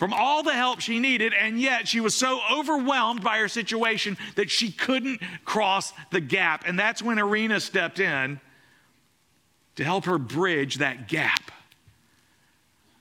from 0.00 0.14
all 0.14 0.42
the 0.42 0.54
help 0.54 0.80
she 0.80 0.98
needed, 0.98 1.34
and 1.34 1.60
yet 1.60 1.86
she 1.86 2.00
was 2.00 2.14
so 2.14 2.40
overwhelmed 2.50 3.22
by 3.22 3.36
her 3.36 3.48
situation 3.48 4.16
that 4.34 4.50
she 4.50 4.72
couldn't 4.72 5.20
cross 5.44 5.92
the 6.10 6.22
gap. 6.22 6.64
And 6.66 6.78
that's 6.78 7.02
when 7.02 7.18
Irina 7.18 7.60
stepped 7.60 8.00
in 8.00 8.40
to 9.76 9.84
help 9.84 10.06
her 10.06 10.16
bridge 10.16 10.76
that 10.76 11.06
gap. 11.06 11.50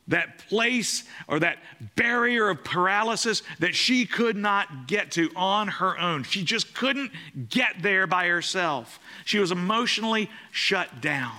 That 0.09 0.39
place 0.49 1.05
or 1.29 1.39
that 1.39 1.59
barrier 1.95 2.49
of 2.49 2.65
paralysis 2.65 3.43
that 3.59 3.75
she 3.75 4.05
could 4.05 4.35
not 4.35 4.89
get 4.89 5.11
to 5.11 5.31
on 5.37 5.69
her 5.69 5.97
own. 5.97 6.23
She 6.23 6.43
just 6.43 6.75
couldn't 6.75 7.13
get 7.47 7.75
there 7.81 8.07
by 8.07 8.27
herself. 8.27 8.99
She 9.23 9.39
was 9.39 9.51
emotionally 9.51 10.29
shut 10.51 10.99
down. 10.99 11.31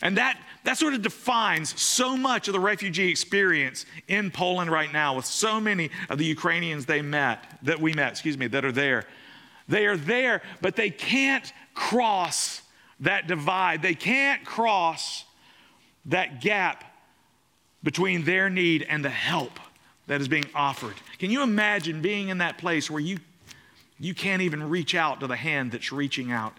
And 0.00 0.16
that 0.16 0.38
that 0.64 0.78
sort 0.78 0.94
of 0.94 1.02
defines 1.02 1.78
so 1.80 2.16
much 2.16 2.48
of 2.48 2.54
the 2.54 2.60
refugee 2.60 3.08
experience 3.10 3.84
in 4.08 4.30
Poland 4.30 4.70
right 4.70 4.92
now 4.92 5.14
with 5.14 5.26
so 5.26 5.60
many 5.60 5.90
of 6.08 6.18
the 6.18 6.24
Ukrainians 6.24 6.86
they 6.86 7.02
met, 7.02 7.44
that 7.62 7.80
we 7.80 7.92
met, 7.92 8.12
excuse 8.12 8.36
me, 8.36 8.46
that 8.48 8.64
are 8.64 8.72
there. 8.72 9.04
They 9.68 9.86
are 9.86 9.96
there, 9.96 10.42
but 10.62 10.74
they 10.74 10.90
can't 10.90 11.52
cross 11.74 12.62
that 13.00 13.26
divide. 13.26 13.82
They 13.82 13.94
can't 13.94 14.44
cross 14.44 15.24
that 16.06 16.40
gap 16.40 16.84
between 17.82 18.24
their 18.24 18.48
need 18.48 18.86
and 18.88 19.04
the 19.04 19.10
help 19.10 19.60
that 20.06 20.20
is 20.20 20.28
being 20.28 20.46
offered. 20.54 20.94
Can 21.18 21.30
you 21.30 21.42
imagine 21.42 22.00
being 22.00 22.28
in 22.28 22.38
that 22.38 22.56
place 22.56 22.90
where 22.90 23.00
you, 23.00 23.18
you 23.98 24.14
can't 24.14 24.40
even 24.40 24.70
reach 24.70 24.94
out 24.94 25.20
to 25.20 25.26
the 25.26 25.36
hand 25.36 25.72
that's 25.72 25.92
reaching 25.92 26.32
out 26.32 26.54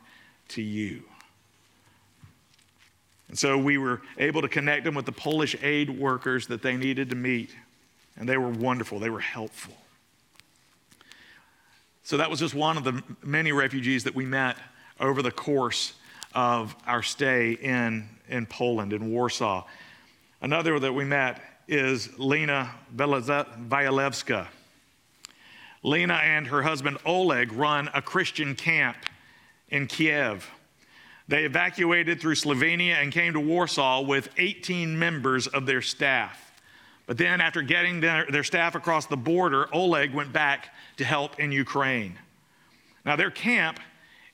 to 0.49 0.61
you? 0.61 1.03
And 3.27 3.37
so 3.37 3.57
we 3.57 3.77
were 3.77 4.01
able 4.17 4.41
to 4.41 4.47
connect 4.47 4.83
them 4.83 4.95
with 4.95 5.05
the 5.05 5.11
Polish 5.11 5.55
aid 5.63 5.89
workers 5.89 6.47
that 6.47 6.61
they 6.61 6.77
needed 6.77 7.09
to 7.09 7.15
meet. 7.15 7.55
And 8.17 8.29
they 8.29 8.37
were 8.37 8.49
wonderful, 8.49 8.99
they 8.99 9.09
were 9.09 9.19
helpful. 9.19 9.75
So 12.03 12.17
that 12.17 12.29
was 12.29 12.39
just 12.39 12.53
one 12.53 12.77
of 12.77 12.83
the 12.83 13.01
many 13.23 13.51
refugees 13.51 14.03
that 14.03 14.13
we 14.13 14.25
met 14.25 14.57
over 14.99 15.21
the 15.23 15.31
course 15.31 15.93
of 16.35 16.75
our 16.85 17.01
stay 17.01 17.53
in, 17.53 18.07
in 18.29 18.45
Poland, 18.45 18.93
in 18.93 19.11
Warsaw. 19.11 19.65
Another 20.41 20.79
that 20.79 20.93
we 20.93 21.03
met 21.03 21.41
is 21.67 22.09
Lena 22.19 22.69
Vialewska. 22.95 24.47
Lena 25.81 26.15
and 26.15 26.47
her 26.47 26.61
husband 26.61 26.97
Oleg 27.05 27.51
run 27.53 27.89
a 27.93 28.01
Christian 28.01 28.55
camp 28.55 28.97
in 29.69 29.87
Kiev. 29.87 30.49
They 31.27 31.43
evacuated 31.43 32.21
through 32.21 32.35
Slovenia 32.35 33.01
and 33.01 33.11
came 33.11 33.33
to 33.33 33.39
Warsaw 33.39 34.01
with 34.01 34.29
18 34.37 34.97
members 34.97 35.47
of 35.47 35.65
their 35.65 35.81
staff. 35.81 36.41
But 37.07 37.17
then, 37.17 37.41
after 37.41 37.61
getting 37.61 37.99
their, 37.99 38.25
their, 38.29 38.43
staff 38.43 38.75
across 38.75 39.05
the 39.05 39.17
border, 39.17 39.67
Oleg 39.73 40.13
went 40.13 40.33
back 40.33 40.73
to 40.97 41.05
help 41.05 41.39
in 41.39 41.51
Ukraine. 41.51 42.17
Now, 43.05 43.15
their 43.15 43.29
camp 43.29 43.79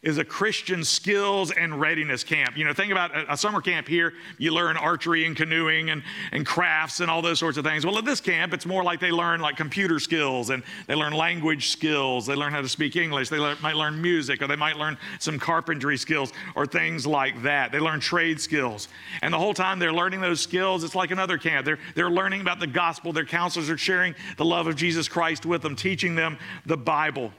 is 0.04 0.18
a 0.18 0.26
Christian 0.26 0.84
skills 0.84 1.52
and 1.52 1.80
readiness 1.80 2.24
camp. 2.24 2.58
You 2.58 2.66
know, 2.66 2.74
think 2.74 2.92
about 2.92 3.16
a, 3.16 3.34
a, 3.34 3.38
summer 3.38 3.62
camp 3.62 3.88
here, 3.88 4.14
you 4.40 4.52
learn 4.52 4.76
archery 4.76 5.26
and 5.26 5.36
canoeing 5.36 5.92
and, 5.92 6.02
and 6.32 6.44
crafts 6.44 7.02
and 7.02 7.12
all 7.12 7.22
those 7.22 7.38
sorts 7.38 7.58
of 7.58 7.64
things. 7.64 7.86
Well, 7.86 7.96
at 8.00 8.06
this 8.06 8.20
camp, 8.20 8.52
it's 8.52 8.66
more 8.66 8.84
like 8.84 9.00
they 9.00 9.12
learn 9.12 9.42
like 9.42 9.58
computer 9.58 10.00
skills 10.00 10.50
and 10.50 10.64
they 10.88 10.96
learn 10.96 11.14
language 11.14 11.70
skills. 11.70 12.26
They 12.26 12.34
learn 12.34 12.52
how 12.52 12.62
to 12.62 12.70
speak 12.70 12.96
English. 12.96 13.30
They 13.30 13.38
le- 13.38 13.58
might 13.62 13.76
learn 13.76 14.02
music 14.02 14.42
or 14.42 14.48
they 14.48 14.56
might 14.56 14.76
learn 14.76 14.98
some 15.20 15.38
carpentry 15.38 15.98
skills 15.98 16.34
or 16.56 16.66
things 16.66 17.06
like 17.06 17.44
that. 17.44 17.72
They 17.72 17.80
learn 17.80 18.00
trade 18.00 18.42
skills. 18.42 18.88
And 19.22 19.32
the 19.32 19.38
whole 19.38 19.54
time 19.54 19.78
they're 19.78 19.94
learning 19.94 20.22
those 20.22 20.42
skills, 20.42 20.84
it's 20.84 20.96
like 20.96 21.12
another 21.12 21.38
camp. 21.38 21.64
They're, 21.64 21.80
they're 21.94 22.10
learning 22.10 22.42
about 22.42 22.60
the 22.60 22.68
gospel. 22.68 23.14
Their 23.14 23.26
counselors 23.26 23.70
are 23.70 23.78
sharing 23.78 24.16
the 24.38 24.46
love 24.46 24.66
of 24.66 24.76
Jesus 24.76 25.08
Christ 25.08 25.46
with 25.46 25.62
them, 25.62 25.76
teaching 25.76 26.16
them 26.16 26.40
the 26.66 26.78
Bible. 26.78 27.32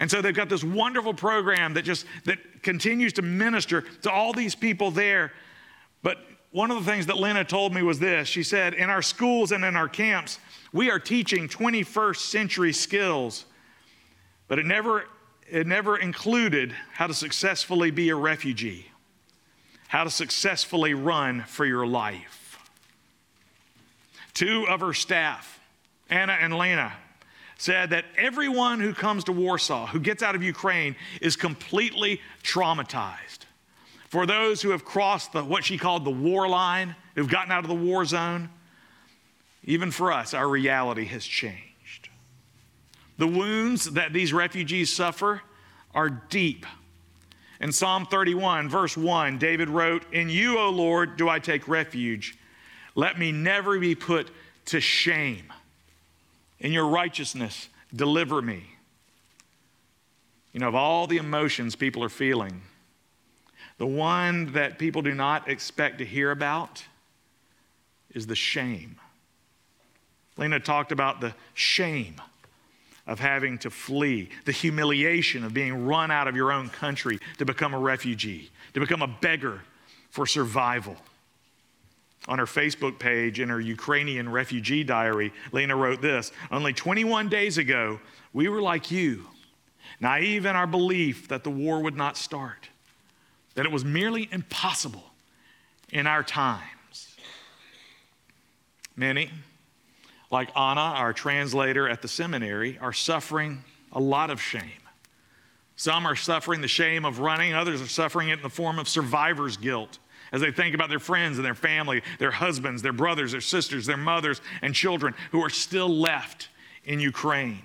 And 0.00 0.10
so 0.10 0.22
they've 0.22 0.34
got 0.34 0.48
this 0.48 0.64
wonderful 0.64 1.12
program 1.12 1.74
that 1.74 1.82
just 1.82 2.06
that 2.24 2.62
continues 2.62 3.12
to 3.12 3.22
minister 3.22 3.82
to 4.02 4.10
all 4.10 4.32
these 4.32 4.54
people 4.54 4.90
there. 4.90 5.32
But 6.02 6.18
one 6.52 6.70
of 6.70 6.82
the 6.82 6.90
things 6.90 7.06
that 7.06 7.18
Lena 7.18 7.44
told 7.44 7.74
me 7.74 7.82
was 7.82 7.98
this. 7.98 8.26
She 8.26 8.42
said, 8.42 8.72
"In 8.72 8.88
our 8.88 9.02
schools 9.02 9.52
and 9.52 9.62
in 9.62 9.76
our 9.76 9.88
camps, 9.88 10.40
we 10.72 10.90
are 10.90 10.98
teaching 10.98 11.48
21st 11.48 12.30
century 12.30 12.72
skills, 12.72 13.44
but 14.48 14.58
it 14.58 14.66
never 14.66 15.06
it 15.46 15.66
never 15.66 15.98
included 15.98 16.74
how 16.94 17.06
to 17.06 17.14
successfully 17.14 17.90
be 17.90 18.08
a 18.08 18.16
refugee, 18.16 18.90
how 19.88 20.04
to 20.04 20.10
successfully 20.10 20.94
run 20.94 21.44
for 21.44 21.66
your 21.66 21.86
life." 21.86 22.58
Two 24.32 24.66
of 24.66 24.80
her 24.80 24.94
staff, 24.94 25.60
Anna 26.08 26.32
and 26.32 26.56
Lena, 26.56 26.94
said 27.60 27.90
that 27.90 28.06
everyone 28.16 28.80
who 28.80 28.94
comes 28.94 29.24
to 29.24 29.32
Warsaw, 29.32 29.86
who 29.88 30.00
gets 30.00 30.22
out 30.22 30.34
of 30.34 30.42
Ukraine, 30.42 30.96
is 31.20 31.36
completely 31.36 32.22
traumatized. 32.42 33.40
For 34.08 34.24
those 34.24 34.62
who 34.62 34.70
have 34.70 34.82
crossed 34.82 35.34
the, 35.34 35.44
what 35.44 35.62
she 35.62 35.76
called 35.76 36.06
the 36.06 36.10
war 36.10 36.48
line, 36.48 36.96
who've 37.14 37.28
gotten 37.28 37.52
out 37.52 37.62
of 37.62 37.68
the 37.68 37.74
war 37.74 38.06
zone, 38.06 38.48
even 39.64 39.90
for 39.90 40.10
us, 40.10 40.32
our 40.32 40.48
reality 40.48 41.04
has 41.04 41.26
changed. 41.26 42.08
The 43.18 43.26
wounds 43.26 43.90
that 43.90 44.14
these 44.14 44.32
refugees 44.32 44.90
suffer 44.90 45.42
are 45.94 46.08
deep. 46.08 46.64
In 47.60 47.72
Psalm 47.72 48.06
31, 48.06 48.70
verse 48.70 48.96
1, 48.96 49.36
David 49.36 49.68
wrote, 49.68 50.10
In 50.14 50.30
you, 50.30 50.58
O 50.58 50.70
Lord, 50.70 51.18
do 51.18 51.28
I 51.28 51.38
take 51.38 51.68
refuge. 51.68 52.38
Let 52.94 53.18
me 53.18 53.32
never 53.32 53.78
be 53.78 53.94
put 53.94 54.30
to 54.66 54.80
shame. 54.80 55.49
In 56.60 56.72
your 56.72 56.86
righteousness, 56.86 57.68
deliver 57.94 58.40
me. 58.42 58.64
You 60.52 60.60
know, 60.60 60.68
of 60.68 60.74
all 60.74 61.06
the 61.06 61.16
emotions 61.16 61.76
people 61.76 62.04
are 62.04 62.08
feeling, 62.08 62.62
the 63.78 63.86
one 63.86 64.52
that 64.52 64.78
people 64.78 65.00
do 65.00 65.14
not 65.14 65.48
expect 65.48 65.98
to 65.98 66.04
hear 66.04 66.30
about 66.30 66.84
is 68.12 68.26
the 68.26 68.34
shame. 68.34 68.96
Lena 70.36 70.60
talked 70.60 70.92
about 70.92 71.20
the 71.20 71.34
shame 71.54 72.16
of 73.06 73.20
having 73.20 73.58
to 73.58 73.70
flee, 73.70 74.28
the 74.44 74.52
humiliation 74.52 75.44
of 75.44 75.54
being 75.54 75.86
run 75.86 76.10
out 76.10 76.28
of 76.28 76.36
your 76.36 76.52
own 76.52 76.68
country 76.68 77.18
to 77.38 77.44
become 77.44 77.74
a 77.74 77.78
refugee, 77.78 78.50
to 78.74 78.80
become 78.80 79.02
a 79.02 79.06
beggar 79.06 79.62
for 80.10 80.26
survival. 80.26 80.96
On 82.30 82.38
her 82.38 82.46
Facebook 82.46 83.00
page 83.00 83.40
in 83.40 83.48
her 83.48 83.60
Ukrainian 83.60 84.28
refugee 84.28 84.84
diary, 84.84 85.32
Lena 85.50 85.74
wrote 85.74 86.00
this 86.00 86.30
Only 86.52 86.72
21 86.72 87.28
days 87.28 87.58
ago, 87.58 87.98
we 88.32 88.48
were 88.48 88.62
like 88.62 88.92
you, 88.92 89.26
naive 89.98 90.46
in 90.46 90.54
our 90.54 90.68
belief 90.68 91.26
that 91.26 91.42
the 91.42 91.50
war 91.50 91.82
would 91.82 91.96
not 91.96 92.16
start, 92.16 92.68
that 93.56 93.66
it 93.66 93.72
was 93.72 93.84
merely 93.84 94.28
impossible, 94.30 95.02
in 95.90 96.06
our 96.06 96.22
times. 96.22 97.16
Many, 98.94 99.32
like 100.30 100.56
Anna, 100.56 100.80
our 100.80 101.12
translator 101.12 101.88
at 101.88 102.00
the 102.00 102.06
seminary, 102.06 102.78
are 102.78 102.92
suffering 102.92 103.64
a 103.90 103.98
lot 103.98 104.30
of 104.30 104.40
shame. 104.40 104.70
Some 105.74 106.06
are 106.06 106.14
suffering 106.14 106.60
the 106.60 106.68
shame 106.68 107.04
of 107.04 107.18
running, 107.18 107.54
others 107.54 107.82
are 107.82 107.88
suffering 107.88 108.28
it 108.28 108.34
in 108.34 108.42
the 108.42 108.50
form 108.50 108.78
of 108.78 108.88
survivor's 108.88 109.56
guilt 109.56 109.98
as 110.32 110.40
they 110.40 110.52
think 110.52 110.74
about 110.74 110.88
their 110.88 110.98
friends 110.98 111.38
and 111.38 111.44
their 111.44 111.54
family, 111.54 112.02
their 112.18 112.30
husbands, 112.30 112.82
their 112.82 112.92
brothers, 112.92 113.32
their 113.32 113.40
sisters, 113.40 113.86
their 113.86 113.96
mothers, 113.96 114.40
and 114.62 114.74
children 114.74 115.14
who 115.32 115.42
are 115.42 115.50
still 115.50 115.88
left 115.88 116.48
in 116.84 117.00
Ukraine. 117.00 117.62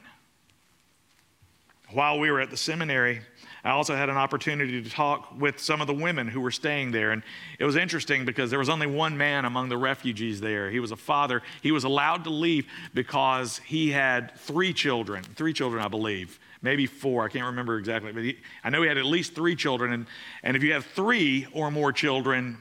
While 1.92 2.20
we 2.20 2.32
were 2.32 2.42
at 2.42 2.50
the 2.50 2.58
seminary, 2.58 3.22
I 3.66 3.72
also 3.72 3.96
had 3.96 4.10
an 4.10 4.18
opportunity 4.18 4.84
to 4.84 4.90
talk 4.92 5.34
with 5.40 5.60
some 5.60 5.82
of 5.82 5.88
the 5.88 5.94
women 5.94 6.28
who 6.28 6.40
were 6.40 6.52
staying 6.52 6.92
there. 6.92 7.10
And 7.10 7.24
it 7.58 7.66
was 7.66 7.76
interesting 7.76 8.24
because 8.24 8.52
there 8.52 8.60
was 8.60 8.70
only 8.70 8.86
one 8.86 9.18
man 9.18 9.44
among 9.44 9.70
the 9.70 9.78
refugees 9.78 10.40
there. 10.40 10.70
He 10.70 10.80
was 10.80 10.92
a 10.92 10.96
father. 10.96 11.42
He 11.64 11.72
was 11.72 11.84
allowed 11.84 12.26
to 12.26 12.30
leave 12.30 12.68
because 12.94 13.58
he 13.58 13.90
had 13.90 14.38
three 14.38 14.72
children, 14.72 15.24
three 15.24 15.52
children, 15.52 15.84
I 15.84 15.88
believe, 15.88 16.40
maybe 16.62 16.86
four. 16.86 17.26
I 17.26 17.28
can't 17.28 17.48
remember 17.48 17.80
exactly, 17.80 18.12
but 18.12 18.22
he, 18.22 18.38
I 18.64 18.70
know 18.70 18.84
he 18.84 18.88
had 18.88 19.00
at 19.00 19.06
least 19.06 19.34
three 19.34 19.56
children. 19.56 19.94
And, 19.94 20.06
and 20.44 20.56
if 20.56 20.62
you 20.62 20.74
have 20.74 20.86
three 20.86 21.48
or 21.52 21.72
more 21.72 21.92
children, 21.92 22.60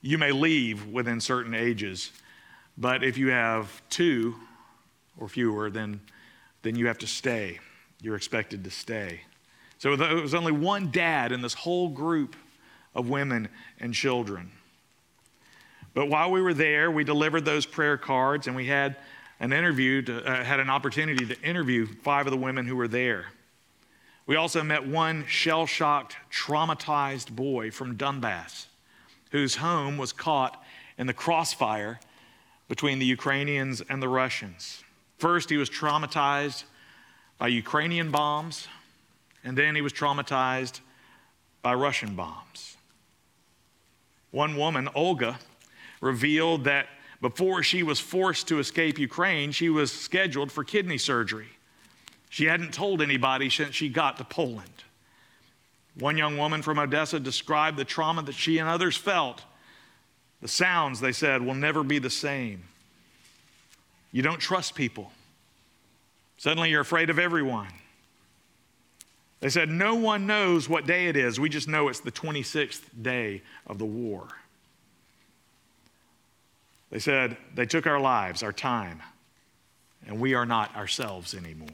you 0.00 0.16
may 0.16 0.32
leave 0.32 0.86
within 0.86 1.20
certain 1.20 1.54
ages. 1.54 2.10
But 2.78 3.04
if 3.04 3.18
you 3.18 3.28
have 3.28 3.82
two 3.90 4.36
or 5.18 5.28
fewer, 5.28 5.68
then, 5.68 6.00
then 6.62 6.74
you 6.74 6.86
have 6.86 6.98
to 6.98 7.06
stay. 7.06 7.60
You're 8.00 8.16
expected 8.16 8.64
to 8.64 8.70
stay. 8.70 9.20
So 9.82 9.96
there 9.96 10.14
was 10.14 10.32
only 10.32 10.52
one 10.52 10.92
dad 10.92 11.32
in 11.32 11.42
this 11.42 11.54
whole 11.54 11.88
group 11.88 12.36
of 12.94 13.08
women 13.08 13.48
and 13.80 13.92
children. 13.92 14.52
But 15.92 16.06
while 16.06 16.30
we 16.30 16.40
were 16.40 16.54
there, 16.54 16.88
we 16.88 17.02
delivered 17.02 17.44
those 17.44 17.66
prayer 17.66 17.96
cards 17.96 18.46
and 18.46 18.54
we 18.54 18.68
had 18.68 18.94
an 19.40 19.52
interview, 19.52 20.02
to, 20.02 20.24
uh, 20.24 20.44
had 20.44 20.60
an 20.60 20.70
opportunity 20.70 21.26
to 21.26 21.42
interview 21.42 21.88
five 22.04 22.28
of 22.28 22.30
the 22.30 22.36
women 22.36 22.64
who 22.64 22.76
were 22.76 22.86
there. 22.86 23.32
We 24.24 24.36
also 24.36 24.62
met 24.62 24.86
one 24.86 25.26
shell 25.26 25.66
shocked, 25.66 26.16
traumatized 26.30 27.34
boy 27.34 27.72
from 27.72 27.96
Donbass 27.96 28.66
whose 29.32 29.56
home 29.56 29.98
was 29.98 30.12
caught 30.12 30.62
in 30.96 31.08
the 31.08 31.12
crossfire 31.12 31.98
between 32.68 33.00
the 33.00 33.06
Ukrainians 33.06 33.80
and 33.80 34.00
the 34.00 34.08
Russians. 34.08 34.84
First, 35.18 35.50
he 35.50 35.56
was 35.56 35.68
traumatized 35.68 36.62
by 37.36 37.48
Ukrainian 37.48 38.12
bombs 38.12 38.68
and 39.44 39.56
then 39.56 39.74
he 39.74 39.82
was 39.82 39.92
traumatized 39.92 40.80
by 41.62 41.74
Russian 41.74 42.14
bombs. 42.14 42.76
One 44.30 44.56
woman, 44.56 44.88
Olga, 44.94 45.38
revealed 46.00 46.64
that 46.64 46.86
before 47.20 47.62
she 47.62 47.82
was 47.82 48.00
forced 48.00 48.48
to 48.48 48.58
escape 48.58 48.98
Ukraine, 48.98 49.52
she 49.52 49.68
was 49.68 49.92
scheduled 49.92 50.50
for 50.50 50.64
kidney 50.64 50.98
surgery. 50.98 51.48
She 52.30 52.46
hadn't 52.46 52.74
told 52.74 53.02
anybody 53.02 53.50
since 53.50 53.74
she 53.74 53.88
got 53.88 54.16
to 54.16 54.24
Poland. 54.24 54.68
One 55.98 56.16
young 56.16 56.38
woman 56.38 56.62
from 56.62 56.78
Odessa 56.78 57.20
described 57.20 57.76
the 57.76 57.84
trauma 57.84 58.22
that 58.22 58.34
she 58.34 58.58
and 58.58 58.68
others 58.68 58.96
felt. 58.96 59.42
The 60.40 60.48
sounds, 60.48 61.00
they 61.00 61.12
said, 61.12 61.42
will 61.42 61.54
never 61.54 61.84
be 61.84 61.98
the 61.98 62.10
same. 62.10 62.64
You 64.10 64.22
don't 64.22 64.40
trust 64.40 64.74
people. 64.74 65.12
Suddenly 66.38 66.70
you're 66.70 66.80
afraid 66.80 67.10
of 67.10 67.18
everyone. 67.18 67.68
They 69.42 69.50
said, 69.50 69.68
No 69.68 69.96
one 69.96 70.26
knows 70.26 70.68
what 70.68 70.86
day 70.86 71.08
it 71.08 71.16
is. 71.16 71.38
We 71.38 71.48
just 71.48 71.66
know 71.66 71.88
it's 71.88 71.98
the 71.98 72.12
26th 72.12 72.82
day 73.02 73.42
of 73.66 73.76
the 73.76 73.84
war. 73.84 74.28
They 76.90 77.00
said, 77.00 77.36
They 77.52 77.66
took 77.66 77.88
our 77.88 77.98
lives, 77.98 78.44
our 78.44 78.52
time, 78.52 79.02
and 80.06 80.20
we 80.20 80.34
are 80.34 80.46
not 80.46 80.74
ourselves 80.76 81.34
anymore. 81.34 81.68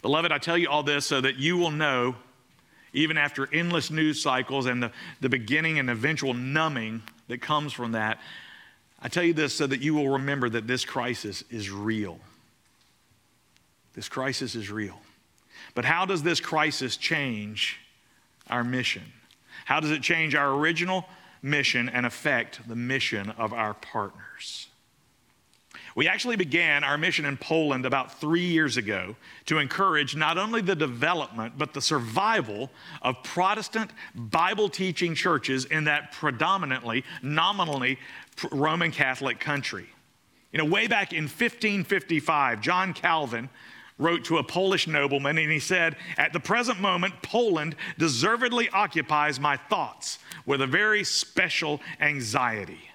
Beloved, 0.00 0.32
I 0.32 0.38
tell 0.38 0.56
you 0.56 0.70
all 0.70 0.82
this 0.82 1.04
so 1.04 1.20
that 1.20 1.36
you 1.36 1.58
will 1.58 1.70
know, 1.70 2.16
even 2.94 3.18
after 3.18 3.46
endless 3.52 3.90
news 3.90 4.22
cycles 4.22 4.64
and 4.64 4.82
the, 4.82 4.90
the 5.20 5.28
beginning 5.28 5.78
and 5.78 5.90
eventual 5.90 6.32
numbing 6.32 7.02
that 7.28 7.42
comes 7.42 7.74
from 7.74 7.92
that, 7.92 8.18
I 9.02 9.08
tell 9.08 9.22
you 9.22 9.34
this 9.34 9.54
so 9.54 9.66
that 9.66 9.82
you 9.82 9.92
will 9.92 10.08
remember 10.08 10.48
that 10.48 10.66
this 10.66 10.86
crisis 10.86 11.44
is 11.50 11.70
real. 11.70 12.18
This 13.92 14.08
crisis 14.08 14.54
is 14.54 14.70
real. 14.70 15.01
But 15.74 15.84
how 15.84 16.04
does 16.04 16.22
this 16.22 16.40
crisis 16.40 16.96
change 16.96 17.78
our 18.48 18.64
mission? 18.64 19.04
How 19.64 19.80
does 19.80 19.90
it 19.90 20.02
change 20.02 20.34
our 20.34 20.52
original 20.52 21.06
mission 21.42 21.88
and 21.88 22.04
affect 22.06 22.66
the 22.68 22.76
mission 22.76 23.30
of 23.30 23.52
our 23.52 23.74
partners? 23.74 24.68
We 25.94 26.08
actually 26.08 26.36
began 26.36 26.84
our 26.84 26.96
mission 26.96 27.24
in 27.24 27.36
Poland 27.36 27.84
about 27.84 28.18
three 28.18 28.46
years 28.46 28.76
ago 28.76 29.14
to 29.46 29.58
encourage 29.58 30.16
not 30.16 30.38
only 30.38 30.62
the 30.62 30.74
development, 30.74 31.54
but 31.58 31.74
the 31.74 31.82
survival 31.82 32.70
of 33.02 33.22
Protestant 33.22 33.90
Bible 34.14 34.68
teaching 34.68 35.14
churches 35.14 35.66
in 35.66 35.84
that 35.84 36.12
predominantly, 36.12 37.04
nominally 37.22 37.98
Roman 38.50 38.90
Catholic 38.90 39.38
country. 39.38 39.86
You 40.52 40.58
know, 40.58 40.64
way 40.64 40.86
back 40.86 41.12
in 41.12 41.24
1555, 41.24 42.60
John 42.60 42.94
Calvin 42.94 43.48
wrote 43.98 44.24
to 44.24 44.38
a 44.38 44.42
Polish 44.42 44.86
nobleman, 44.86 45.38
and 45.38 45.52
he 45.52 45.58
said, 45.58 45.96
At 46.16 46.32
the 46.32 46.40
present 46.40 46.80
moment, 46.80 47.14
Poland 47.22 47.76
deservedly 47.98 48.68
occupies 48.70 49.38
my 49.38 49.56
thoughts 49.56 50.18
with 50.46 50.60
a 50.60 50.66
very 50.66 51.04
special 51.04 51.80
anxiety. 52.00 52.90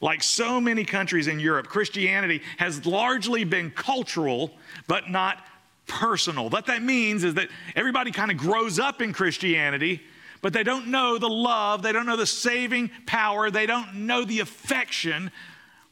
Like 0.00 0.22
so 0.22 0.60
many 0.60 0.84
countries 0.84 1.28
in 1.28 1.40
Europe, 1.40 1.68
Christianity 1.68 2.42
has 2.58 2.84
largely 2.84 3.44
been 3.44 3.70
cultural, 3.70 4.52
but 4.86 5.10
not 5.10 5.44
personal. 5.86 6.48
What 6.48 6.66
that 6.66 6.82
means 6.82 7.24
is 7.24 7.34
that 7.34 7.48
everybody 7.76 8.10
kind 8.10 8.30
of 8.30 8.36
grows 8.36 8.78
up 8.78 9.00
in 9.00 9.12
Christianity, 9.12 10.02
but 10.40 10.52
they 10.52 10.62
don't 10.62 10.88
know 10.88 11.18
the 11.18 11.28
love, 11.28 11.82
they 11.82 11.92
don't 11.92 12.06
know 12.06 12.16
the 12.16 12.26
saving 12.26 12.90
power, 13.06 13.50
they 13.50 13.66
don't 13.66 13.94
know 13.94 14.24
the 14.24 14.40
affection 14.40 15.30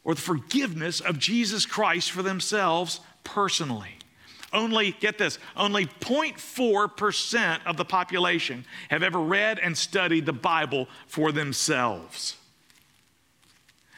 or 0.05 0.15
the 0.15 0.21
forgiveness 0.21 1.01
of 1.01 1.19
Jesus 1.19 1.65
Christ 1.65 2.11
for 2.11 2.23
themselves 2.23 3.01
personally. 3.25 3.97
Only, 4.53 4.93
get 4.93 5.17
this, 5.17 5.39
only 5.57 5.87
0.4% 5.87 7.61
of 7.65 7.77
the 7.77 7.85
population 7.85 8.67
have 8.91 9.03
ever 9.03 9.19
read 9.19 9.59
and 9.59 9.77
studied 9.77 10.27
the 10.27 10.33
Bible 10.33 10.89
for 11.07 11.33
themselves. 11.33 12.37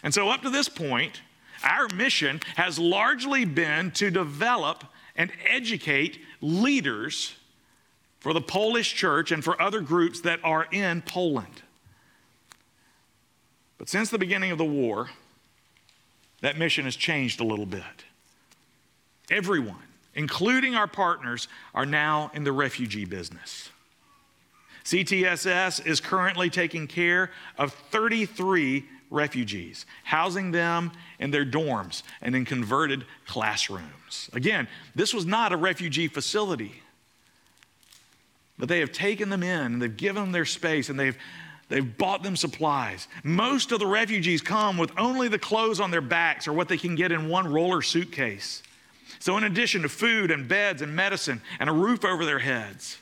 And 0.04 0.14
so, 0.14 0.28
up 0.28 0.42
to 0.42 0.50
this 0.50 0.68
point, 0.68 1.22
our 1.64 1.88
mission 1.94 2.40
has 2.56 2.78
largely 2.78 3.44
been 3.44 3.90
to 3.92 4.10
develop 4.10 4.84
and 5.16 5.32
educate 5.48 6.20
leaders 6.40 7.34
for 8.20 8.32
the 8.32 8.40
Polish 8.40 8.94
church 8.94 9.32
and 9.32 9.42
for 9.42 9.60
other 9.60 9.80
groups 9.80 10.20
that 10.20 10.40
are 10.44 10.66
in 10.70 11.02
Poland. 11.02 11.62
But 13.78 13.88
since 13.88 14.10
the 14.10 14.18
beginning 14.18 14.50
of 14.50 14.58
the 14.58 14.64
war, 14.64 15.10
that 16.40 16.56
mission 16.58 16.84
has 16.84 16.96
changed 16.96 17.40
a 17.40 17.44
little 17.44 17.66
bit. 17.66 17.82
Everyone, 19.30 19.82
including 20.14 20.74
our 20.74 20.86
partners, 20.86 21.48
are 21.74 21.86
now 21.86 22.30
in 22.34 22.44
the 22.44 22.52
refugee 22.52 23.04
business. 23.04 23.70
CTSS 24.84 25.86
is 25.86 26.00
currently 26.00 26.50
taking 26.50 26.86
care 26.86 27.30
of 27.56 27.72
33 27.72 28.84
refugees, 29.10 29.86
housing 30.02 30.50
them 30.50 30.92
in 31.18 31.30
their 31.30 31.44
dorms 31.46 32.02
and 32.20 32.34
in 32.36 32.44
converted 32.44 33.04
classrooms. 33.26 34.28
Again, 34.34 34.68
this 34.94 35.14
was 35.14 35.24
not 35.24 35.52
a 35.52 35.56
refugee 35.56 36.08
facility, 36.08 36.82
but 38.58 38.68
they 38.68 38.80
have 38.80 38.92
taken 38.92 39.30
them 39.30 39.42
in 39.42 39.72
and 39.72 39.82
they've 39.82 39.96
given 39.96 40.22
them 40.24 40.32
their 40.32 40.44
space 40.44 40.88
and 40.88 40.98
they've 40.98 41.16
They've 41.70 41.96
bought 41.96 42.22
them 42.22 42.36
supplies. 42.36 43.08
Most 43.22 43.72
of 43.72 43.78
the 43.78 43.86
refugees 43.86 44.42
come 44.42 44.76
with 44.76 44.92
only 44.98 45.28
the 45.28 45.38
clothes 45.38 45.80
on 45.80 45.90
their 45.90 46.02
backs 46.02 46.46
or 46.46 46.52
what 46.52 46.68
they 46.68 46.76
can 46.76 46.94
get 46.94 47.10
in 47.10 47.28
one 47.28 47.50
roller 47.50 47.80
suitcase. 47.80 48.62
So, 49.24 49.38
in 49.38 49.44
addition 49.44 49.80
to 49.80 49.88
food 49.88 50.30
and 50.30 50.46
beds 50.46 50.82
and 50.82 50.94
medicine 50.94 51.40
and 51.58 51.70
a 51.70 51.72
roof 51.72 52.04
over 52.04 52.26
their 52.26 52.40
heads, 52.40 52.98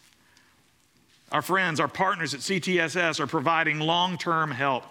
our 1.32 1.42
friends, 1.42 1.80
our 1.80 1.88
partners 1.88 2.32
at 2.32 2.38
CTSS 2.38 3.18
are 3.18 3.26
providing 3.26 3.80
long 3.80 4.16
term 4.18 4.52
help. 4.52 4.85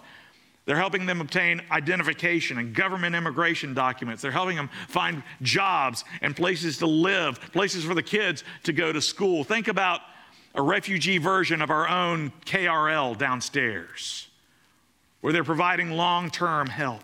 They're 0.66 0.76
helping 0.76 1.06
them 1.06 1.22
obtain 1.22 1.62
identification 1.70 2.58
and 2.58 2.74
government 2.74 3.14
immigration 3.14 3.72
documents. 3.72 4.20
They're 4.20 4.30
helping 4.30 4.56
them 4.56 4.68
find 4.88 5.22
jobs 5.40 6.04
and 6.20 6.36
places 6.36 6.76
to 6.80 6.86
live, 6.86 7.40
places 7.54 7.82
for 7.82 7.94
the 7.94 8.02
kids 8.02 8.44
to 8.64 8.74
go 8.74 8.92
to 8.92 9.00
school. 9.00 9.42
Think 9.42 9.68
about 9.68 10.02
a 10.54 10.60
refugee 10.60 11.16
version 11.16 11.62
of 11.62 11.70
our 11.70 11.88
own 11.88 12.30
KRL 12.44 13.16
downstairs, 13.16 14.28
where 15.22 15.32
they're 15.32 15.44
providing 15.44 15.92
long 15.92 16.28
term 16.28 16.66
help. 16.66 17.02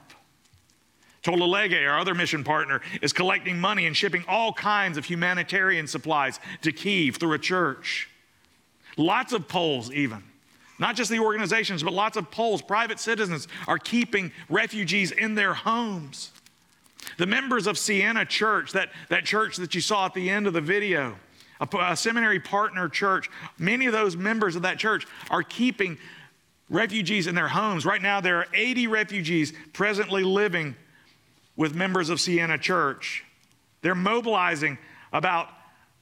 Tolle 1.22 1.48
Lege, 1.48 1.74
our 1.74 1.98
other 1.98 2.14
mission 2.14 2.44
partner, 2.44 2.80
is 3.02 3.12
collecting 3.12 3.58
money 3.58 3.86
and 3.86 3.96
shipping 3.96 4.24
all 4.28 4.52
kinds 4.52 4.96
of 4.96 5.04
humanitarian 5.04 5.86
supplies 5.86 6.38
to 6.62 6.72
Kiev 6.72 7.16
through 7.16 7.32
a 7.32 7.38
church. 7.38 8.08
Lots 8.96 9.32
of 9.32 9.48
Poles, 9.48 9.92
even, 9.92 10.22
Not 10.78 10.96
just 10.96 11.10
the 11.10 11.18
organizations, 11.18 11.82
but 11.82 11.92
lots 11.92 12.16
of 12.16 12.30
Poles, 12.30 12.62
private 12.62 13.00
citizens 13.00 13.48
are 13.66 13.78
keeping 13.78 14.32
refugees 14.48 15.10
in 15.10 15.34
their 15.34 15.54
homes. 15.54 16.30
The 17.16 17.26
members 17.26 17.66
of 17.66 17.78
Siena 17.78 18.24
Church, 18.24 18.72
that, 18.72 18.90
that 19.08 19.24
church 19.24 19.56
that 19.56 19.74
you 19.74 19.80
saw 19.80 20.06
at 20.06 20.14
the 20.14 20.30
end 20.30 20.46
of 20.46 20.52
the 20.52 20.60
video, 20.60 21.16
a, 21.60 21.68
a 21.78 21.96
seminary 21.96 22.40
partner 22.40 22.88
church, 22.88 23.28
many 23.58 23.86
of 23.86 23.92
those 23.92 24.16
members 24.16 24.56
of 24.56 24.62
that 24.62 24.78
church 24.78 25.06
are 25.30 25.42
keeping 25.42 25.98
refugees 26.70 27.26
in 27.26 27.34
their 27.34 27.48
homes. 27.48 27.86
Right 27.86 28.02
now, 28.02 28.20
there 28.20 28.36
are 28.36 28.46
80 28.52 28.86
refugees 28.88 29.52
presently 29.72 30.22
living 30.22 30.76
with 31.58 31.74
members 31.74 32.08
of 32.08 32.20
Siena 32.20 32.56
Church. 32.56 33.24
They're 33.82 33.94
mobilizing 33.94 34.78
about 35.12 35.48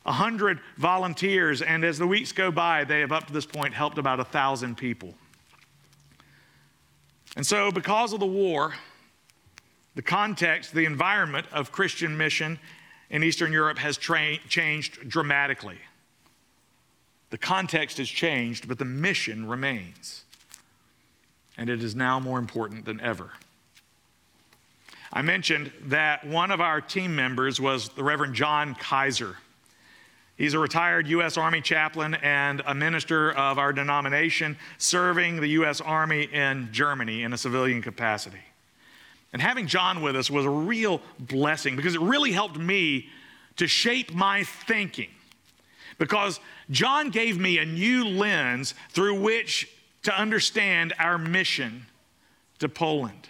100 0.03 0.61
volunteers, 0.77 1.63
and 1.63 1.83
as 1.83 1.99
the 1.99 2.07
weeks 2.07 2.31
go 2.31 2.53
by, 2.53 2.85
they 2.85 3.01
have 3.01 3.11
up 3.11 3.27
to 3.27 3.33
this 3.33 3.47
point 3.47 3.75
helped 3.75 3.99
about 3.99 4.19
1,000 4.19 4.77
people. 4.77 5.15
And 7.37 7.45
so, 7.45 7.73
because 7.73 8.13
of 8.13 8.21
the 8.21 8.27
war, 8.27 8.75
the 9.95 10.03
context, 10.03 10.75
the 10.75 10.85
environment 10.85 11.47
of 11.53 11.73
Christian 11.73 12.17
mission 12.17 12.59
in 13.09 13.25
Eastern 13.25 13.51
Europe 13.51 13.79
has 13.79 13.97
tra- 13.97 14.39
changed 14.49 15.09
dramatically. 15.09 15.79
The 17.31 17.39
context 17.39 17.97
has 17.97 18.09
changed, 18.09 18.69
but 18.69 18.79
the 18.79 18.85
mission 18.85 19.49
remains. 19.49 20.25
And 21.57 21.71
it 21.71 21.83
is 21.83 21.97
now 21.97 22.21
more 22.21 22.39
important 22.39 22.85
than 22.85 23.01
ever. 23.01 23.33
I 25.13 25.23
mentioned 25.23 25.73
that 25.87 26.27
one 26.27 26.51
of 26.51 26.61
our 26.61 26.81
team 26.81 27.15
members 27.15 27.61
was 27.61 27.89
the 27.91 28.05
Reverend 28.05 28.35
John 28.35 28.75
Kaiser. 28.75 29.37
He's 30.37 30.53
a 30.53 30.59
retired 30.59 31.07
U.S. 31.09 31.39
Army 31.39 31.63
chaplain 31.63 32.15
and 32.17 32.63
a 32.67 32.75
minister 32.75 33.33
of 33.33 33.59
our 33.59 33.73
denomination, 33.73 34.59
serving 34.77 35.41
the 35.41 35.49
U.S. 35.49 35.81
Army 35.81 36.25
in 36.25 36.69
Germany 36.73 37.23
in 37.23 37.33
a 37.33 37.39
civilian 37.39 37.81
capacity. 37.81 38.43
And 39.33 39.41
having 39.41 39.67
John 39.67 40.03
with 40.03 40.15
us 40.17 40.31
was 40.31 40.45
a 40.45 40.51
real 40.51 41.01
blessing 41.19 41.77
because 41.77 41.95
it 41.95 42.01
really 42.01 42.33
helped 42.33 42.59
me 42.59 43.09
to 43.57 43.67
shape 43.67 44.15
my 44.15 44.45
thinking. 44.45 45.11
Because 45.99 46.41
John 46.71 47.11
gave 47.11 47.39
me 47.39 47.59
a 47.59 47.65
new 47.65 48.07
lens 48.07 48.75
through 48.91 49.21
which 49.21 49.71
to 50.03 50.19
understand 50.19 50.93
our 50.99 51.17
mission 51.17 51.87
to 52.59 52.69
Poland. 52.69 53.29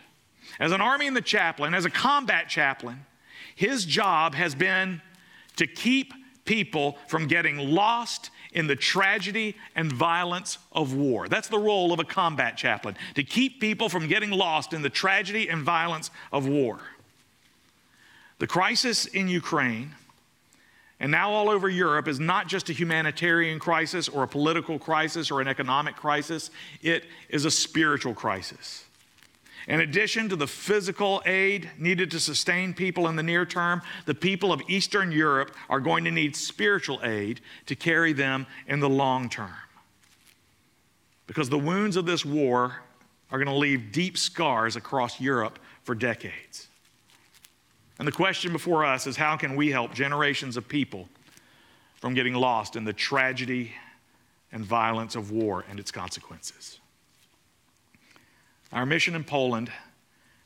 As 0.59 0.73
an 0.73 0.81
army 0.81 1.07
and 1.07 1.17
the 1.17 1.21
chaplain, 1.21 1.75
as 1.75 1.85
a 1.85 1.91
combat 1.91 2.49
chaplain, 2.49 3.05
his 3.55 3.85
job 3.85 4.35
has 4.35 4.55
been 4.55 5.03
to 5.57 5.67
keep 5.67 6.13
people 6.45 6.97
from 7.09 7.27
getting 7.27 7.59
lost 7.59 8.31
in 8.53 8.67
the 8.67 8.77
tragedy 8.77 9.57
and 9.75 9.93
violence 9.93 10.59
of 10.73 10.95
war. 10.95 11.29
That's 11.29 11.49
the 11.49 11.59
role 11.59 11.93
of 11.93 11.99
a 11.99 12.05
combat 12.05 12.57
chaplain, 12.57 12.97
to 13.15 13.25
keep 13.25 13.61
people 13.61 13.89
from 13.89 14.09
getting 14.09 14.31
lost 14.31 14.73
in 14.73 14.83
the 14.83 14.91
tragedy 14.91 15.49
and 15.49 15.63
violence 15.63 16.11
of 16.33 16.47
war. 16.47 16.81
The 18.39 18.47
crisis 18.47 19.07
in 19.07 19.29
Ukraine 19.29 19.95
and 20.99 21.13
now 21.13 21.31
all 21.31 21.51
over 21.51 21.69
Europe 21.69 22.09
is 22.09 22.19
not 22.19 22.49
just 22.49 22.71
a 22.71 22.73
humanitarian 22.73 23.59
crisis 23.59 24.09
or 24.09 24.23
a 24.23 24.29
political 24.29 24.79
crisis 24.79 25.31
or 25.31 25.43
an 25.43 25.49
economic 25.49 25.95
crisis, 25.95 26.51
it 26.81 27.05
is 27.29 27.45
a 27.45 27.51
spiritual 27.51 28.15
crisis. 28.15 28.86
In 29.67 29.81
addition 29.81 30.29
to 30.29 30.37
the 30.37 30.47
physical 30.47 31.23
aid 31.27 31.71
needed 31.77 32.11
to 32.13 32.21
sustain 32.21 32.73
people 32.73 33.09
in 33.09 33.17
the 33.17 33.23
near 33.23 33.45
term, 33.45 33.83
the 34.05 34.15
people 34.15 34.53
of 34.53 34.63
Eastern 34.69 35.11
Europe 35.11 35.55
are 35.69 35.81
going 35.81 36.05
to 36.05 36.11
need 36.11 36.37
spiritual 36.37 37.01
aid 37.03 37.41
to 37.67 37.75
carry 37.75 38.13
them 38.13 38.47
in 38.69 38.79
the 38.79 38.89
long 38.89 39.29
term. 39.29 39.55
Because 41.27 41.49
the 41.49 41.59
wounds 41.59 41.97
of 41.97 42.07
this 42.07 42.25
war 42.25 42.77
are 43.33 43.39
going 43.39 43.49
to 43.49 43.55
leave 43.55 43.91
deep 43.91 44.17
scars 44.17 44.77
across 44.77 45.21
Europe 45.21 45.59
for 45.83 45.97
decades. 45.97 46.69
And 47.99 48.07
the 48.07 48.13
question 48.13 48.53
before 48.53 48.85
us 48.85 49.09
is 49.09 49.17
how 49.17 49.37
can 49.37 49.57
we 49.57 49.71
help 49.71 49.93
generations 49.93 50.57
of 50.57 50.69
people 50.69 51.09
from 51.97 52.15
getting 52.15 52.35
lost 52.35 52.77
in 52.77 52.85
the 52.85 52.93
tragedy 52.93 53.73
and 54.53 54.65
violence 54.65 55.17
of 55.17 55.33
war 55.33 55.65
and 55.69 55.81
its 55.81 55.91
consequences? 55.91 56.79
Our 58.73 58.87
mission 58.87 59.15
in 59.15 59.25
Poland 59.25 59.71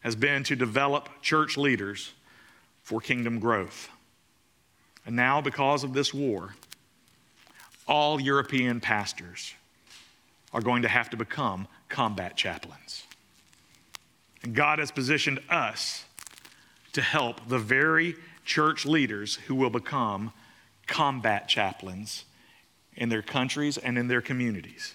has 0.00 0.14
been 0.14 0.44
to 0.44 0.56
develop 0.56 1.09
church 1.22 1.56
leaders 1.56 2.12
for 2.83 3.00
kingdom 3.00 3.38
growth. 3.38 3.88
And 5.06 5.16
now, 5.16 5.40
because 5.40 5.85
of 5.85 5.92
this 5.92 6.12
war, 6.12 6.54
all 7.88 8.20
European 8.20 8.80
pastors 8.80 9.54
are 10.52 10.61
going 10.61 10.83
to 10.83 10.88
have 10.88 11.11
to 11.11 11.16
become 11.16 11.66
combat 11.88 12.37
chaplains. 12.37 13.04
And 14.42 14.54
God 14.54 14.78
has 14.78 14.90
positioned 14.90 15.40
us 15.48 16.04
to 16.92 17.02
help 17.02 17.48
the 17.48 17.59
very 17.59 18.16
church 18.44 18.85
leaders 18.85 19.37
who 19.37 19.54
will 19.54 19.70
become 19.70 20.33
combat 20.87 21.48
chaplains 21.48 22.24
in 22.96 23.09
their 23.09 23.22
countries 23.22 23.78
and 23.78 23.96
in 23.96 24.09
their 24.09 24.20
communities, 24.20 24.94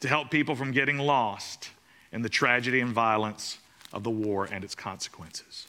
to 0.00 0.08
help 0.08 0.30
people 0.30 0.54
from 0.54 0.72
getting 0.72 0.98
lost 0.98 1.70
in 2.12 2.22
the 2.22 2.28
tragedy 2.28 2.80
and 2.80 2.92
violence 2.92 3.58
of 3.92 4.04
the 4.04 4.10
war 4.10 4.48
and 4.50 4.64
its 4.64 4.74
consequences. 4.74 5.66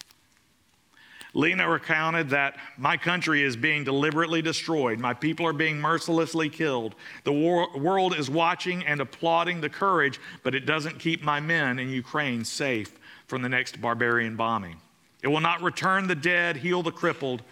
Lena 1.34 1.70
recounted 1.70 2.30
that 2.30 2.58
my 2.78 2.98
country 2.98 3.44
is 3.44 3.56
being 3.56 3.84
deliberately 3.84 4.42
destroyed. 4.42 5.00
My 5.00 5.14
people 5.14 5.46
are 5.46 5.54
being 5.54 5.80
mercilessly 5.80 6.50
killed. 6.50 6.96
The 7.24 7.32
war, 7.32 7.68
world 7.78 8.18
is 8.18 8.30
watching 8.32 8.84
and 8.86 9.00
applauding 9.00 9.62
the 9.62 9.70
courage, 9.70 10.20
but 10.42 10.56
it 10.56 10.66
doesn't 10.66 10.98
keep 10.98 11.24
my 11.24 11.40
men 11.40 11.78
in 11.78 11.90
Ukraine 11.90 12.44
safe 12.44 12.98
from 13.28 13.44
the 13.44 13.50
next 13.50 13.80
barbarian 13.80 14.36
bombing. 14.36 14.78
It 15.22 15.28
will 15.28 15.40
not 15.40 15.62
return 15.62 16.08
the 16.08 16.16
dead, 16.16 16.58
heal 16.58 16.82
the 16.82 16.92
crippled, 16.92 17.44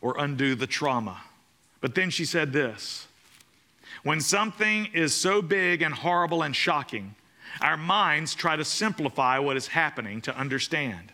or 0.00 0.16
undo 0.18 0.54
the 0.54 0.66
trauma. 0.66 1.20
But 1.80 1.96
then 1.96 2.10
she 2.10 2.24
said 2.24 2.52
this 2.52 3.08
When 4.04 4.20
something 4.20 4.86
is 4.94 5.12
so 5.12 5.42
big 5.42 5.82
and 5.82 5.92
horrible 5.92 6.42
and 6.42 6.54
shocking, 6.54 7.16
our 7.60 7.76
minds 7.76 8.34
try 8.34 8.56
to 8.56 8.64
simplify 8.64 9.38
what 9.38 9.56
is 9.56 9.66
happening 9.66 10.20
to 10.22 10.36
understand. 10.36 11.12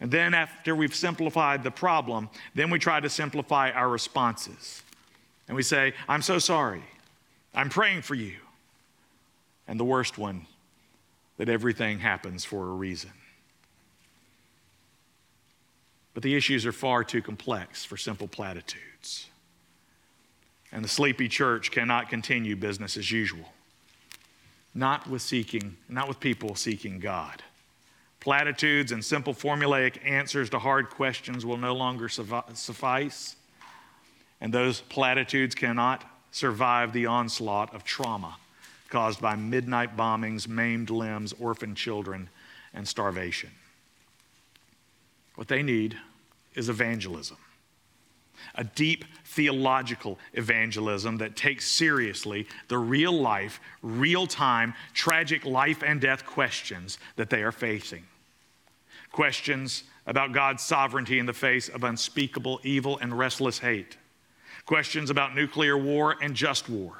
And 0.00 0.10
then, 0.10 0.32
after 0.32 0.76
we've 0.76 0.94
simplified 0.94 1.64
the 1.64 1.70
problem, 1.70 2.30
then 2.54 2.70
we 2.70 2.78
try 2.78 3.00
to 3.00 3.10
simplify 3.10 3.70
our 3.70 3.88
responses. 3.88 4.82
And 5.48 5.56
we 5.56 5.62
say, 5.62 5.92
I'm 6.08 6.22
so 6.22 6.38
sorry. 6.38 6.84
I'm 7.54 7.68
praying 7.68 8.02
for 8.02 8.14
you. 8.14 8.36
And 9.66 9.78
the 9.80 9.84
worst 9.84 10.16
one, 10.16 10.46
that 11.36 11.48
everything 11.48 11.98
happens 11.98 12.44
for 12.44 12.68
a 12.68 12.72
reason. 12.72 13.10
But 16.14 16.22
the 16.22 16.34
issues 16.36 16.64
are 16.66 16.72
far 16.72 17.04
too 17.04 17.22
complex 17.22 17.84
for 17.84 17.96
simple 17.96 18.28
platitudes. 18.28 19.26
And 20.70 20.84
the 20.84 20.88
sleepy 20.88 21.28
church 21.28 21.70
cannot 21.70 22.08
continue 22.08 22.56
business 22.56 22.96
as 22.96 23.10
usual 23.10 23.52
not 24.78 25.08
with 25.10 25.20
seeking, 25.20 25.76
not 25.88 26.06
with 26.06 26.20
people 26.20 26.54
seeking 26.54 27.00
God. 27.00 27.42
Platitudes 28.20 28.92
and 28.92 29.04
simple 29.04 29.34
formulaic 29.34 29.98
answers 30.04 30.48
to 30.50 30.58
hard 30.58 30.88
questions 30.88 31.44
will 31.44 31.56
no 31.56 31.74
longer 31.74 32.08
suffice, 32.08 33.36
and 34.40 34.54
those 34.54 34.80
platitudes 34.82 35.56
cannot 35.56 36.04
survive 36.30 36.92
the 36.92 37.06
onslaught 37.06 37.74
of 37.74 37.82
trauma 37.82 38.36
caused 38.88 39.20
by 39.20 39.34
midnight 39.34 39.96
bombings, 39.96 40.46
maimed 40.46 40.90
limbs, 40.90 41.34
orphaned 41.38 41.76
children, 41.76 42.28
and 42.72 42.86
starvation. 42.86 43.50
What 45.34 45.48
they 45.48 45.62
need 45.62 45.98
is 46.54 46.68
evangelism 46.68 47.36
a 48.54 48.64
deep 48.64 49.04
theological 49.24 50.18
evangelism 50.34 51.18
that 51.18 51.36
takes 51.36 51.70
seriously 51.70 52.46
the 52.68 52.78
real 52.78 53.12
life, 53.12 53.60
real 53.82 54.26
time, 54.26 54.74
tragic 54.94 55.44
life 55.44 55.82
and 55.82 56.00
death 56.00 56.24
questions 56.26 56.98
that 57.16 57.30
they 57.30 57.42
are 57.42 57.52
facing. 57.52 58.04
Questions 59.12 59.84
about 60.06 60.32
God's 60.32 60.62
sovereignty 60.62 61.18
in 61.18 61.26
the 61.26 61.32
face 61.32 61.68
of 61.68 61.84
unspeakable 61.84 62.60
evil 62.62 62.98
and 62.98 63.16
restless 63.16 63.58
hate. 63.58 63.96
Questions 64.66 65.10
about 65.10 65.34
nuclear 65.34 65.76
war 65.76 66.16
and 66.20 66.34
just 66.34 66.68
war. 66.68 66.92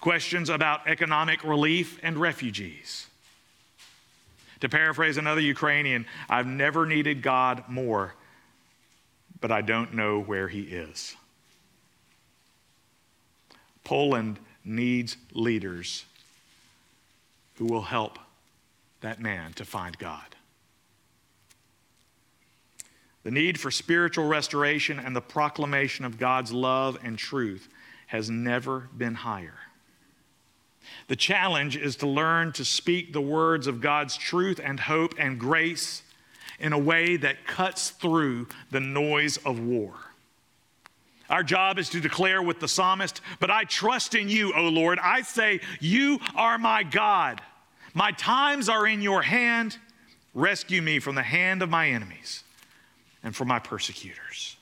Questions 0.00 0.48
about 0.48 0.86
economic 0.86 1.42
relief 1.42 1.98
and 2.02 2.16
refugees. 2.16 3.06
To 4.60 4.68
paraphrase 4.68 5.16
another 5.16 5.40
Ukrainian, 5.40 6.06
I've 6.28 6.46
never 6.46 6.86
needed 6.86 7.22
God 7.22 7.64
more 7.68 8.14
but 9.40 9.52
I 9.52 9.60
don't 9.60 9.94
know 9.94 10.20
where 10.20 10.48
he 10.48 10.62
is. 10.62 11.16
Poland 13.84 14.38
needs 14.64 15.16
leaders 15.32 16.04
who 17.56 17.64
will 17.64 17.82
help 17.82 18.18
that 19.00 19.20
man 19.20 19.52
to 19.54 19.64
find 19.64 19.96
God. 19.98 20.36
The 23.24 23.30
need 23.30 23.58
for 23.58 23.70
spiritual 23.70 24.26
restoration 24.26 24.98
and 24.98 25.14
the 25.14 25.20
proclamation 25.20 26.04
of 26.04 26.18
God's 26.18 26.52
love 26.52 26.98
and 27.02 27.18
truth 27.18 27.68
has 28.06 28.30
never 28.30 28.88
been 28.96 29.14
higher. 29.14 29.58
The 31.08 31.16
challenge 31.16 31.76
is 31.76 31.96
to 31.96 32.06
learn 32.06 32.52
to 32.52 32.64
speak 32.64 33.12
the 33.12 33.20
words 33.20 33.66
of 33.66 33.80
God's 33.80 34.16
truth 34.16 34.60
and 34.62 34.80
hope 34.80 35.14
and 35.18 35.38
grace 35.38 36.02
in 36.58 36.72
a 36.72 36.78
way 36.78 37.16
that 37.16 37.46
cuts 37.46 37.90
through 37.90 38.48
the 38.70 38.80
noise 38.80 39.36
of 39.38 39.60
war. 39.60 39.94
Our 41.30 41.42
job 41.42 41.78
is 41.78 41.90
to 41.90 42.00
declare 42.00 42.42
with 42.42 42.58
the 42.58 42.68
psalmist, 42.68 43.20
But 43.38 43.50
I 43.50 43.64
trust 43.64 44.14
in 44.14 44.28
you, 44.28 44.52
O 44.54 44.68
Lord. 44.68 44.98
I 44.98 45.22
say, 45.22 45.60
You 45.80 46.18
are 46.34 46.58
my 46.58 46.82
God. 46.82 47.40
My 47.94 48.12
times 48.12 48.68
are 48.68 48.86
in 48.86 49.02
your 49.02 49.22
hand. 49.22 49.76
Rescue 50.34 50.80
me 50.80 50.98
from 51.00 51.14
the 51.14 51.22
hand 51.22 51.62
of 51.62 51.68
my 51.68 51.88
enemies 51.88 52.44
and 53.22 53.34
from 53.34 53.48
my 53.48 53.58
persecutors. 53.58 54.56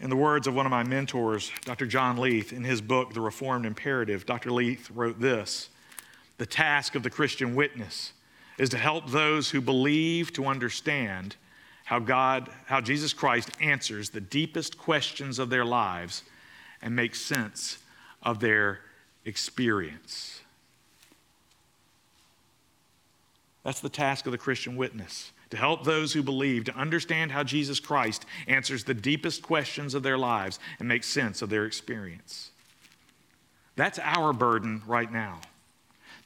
In 0.00 0.10
the 0.10 0.16
words 0.16 0.46
of 0.46 0.54
one 0.54 0.66
of 0.66 0.70
my 0.70 0.82
mentors, 0.82 1.50
Dr. 1.64 1.86
John 1.86 2.18
Leith, 2.18 2.52
in 2.52 2.62
his 2.62 2.80
book, 2.80 3.14
The 3.14 3.20
Reformed 3.20 3.64
Imperative, 3.64 4.26
Dr. 4.26 4.50
Leith 4.50 4.90
wrote 4.90 5.20
this 5.20 5.70
The 6.38 6.46
task 6.46 6.94
of 6.94 7.02
the 7.02 7.10
Christian 7.10 7.54
witness 7.54 8.12
is 8.58 8.68
to 8.70 8.78
help 8.78 9.10
those 9.10 9.50
who 9.50 9.60
believe 9.60 10.32
to 10.34 10.46
understand 10.46 11.36
how 11.84 11.98
God, 11.98 12.48
how 12.66 12.80
Jesus 12.80 13.12
Christ 13.12 13.50
answers 13.60 14.10
the 14.10 14.20
deepest 14.20 14.78
questions 14.78 15.38
of 15.38 15.50
their 15.50 15.64
lives 15.64 16.22
and 16.80 16.96
makes 16.96 17.20
sense 17.20 17.78
of 18.22 18.40
their 18.40 18.80
experience. 19.24 20.40
That's 23.64 23.80
the 23.80 23.88
task 23.88 24.26
of 24.26 24.32
the 24.32 24.38
Christian 24.38 24.76
witness 24.76 25.32
to 25.50 25.56
help 25.56 25.84
those 25.84 26.12
who 26.12 26.22
believe 26.22 26.64
to 26.64 26.74
understand 26.74 27.32
how 27.32 27.44
Jesus 27.44 27.80
Christ 27.80 28.26
answers 28.46 28.84
the 28.84 28.94
deepest 28.94 29.42
questions 29.42 29.94
of 29.94 30.02
their 30.02 30.18
lives 30.18 30.58
and 30.78 30.88
makes 30.88 31.06
sense 31.06 31.42
of 31.42 31.50
their 31.50 31.64
experience. 31.64 32.50
That's 33.76 33.98
our 33.98 34.32
burden 34.32 34.82
right 34.86 35.10
now. 35.10 35.40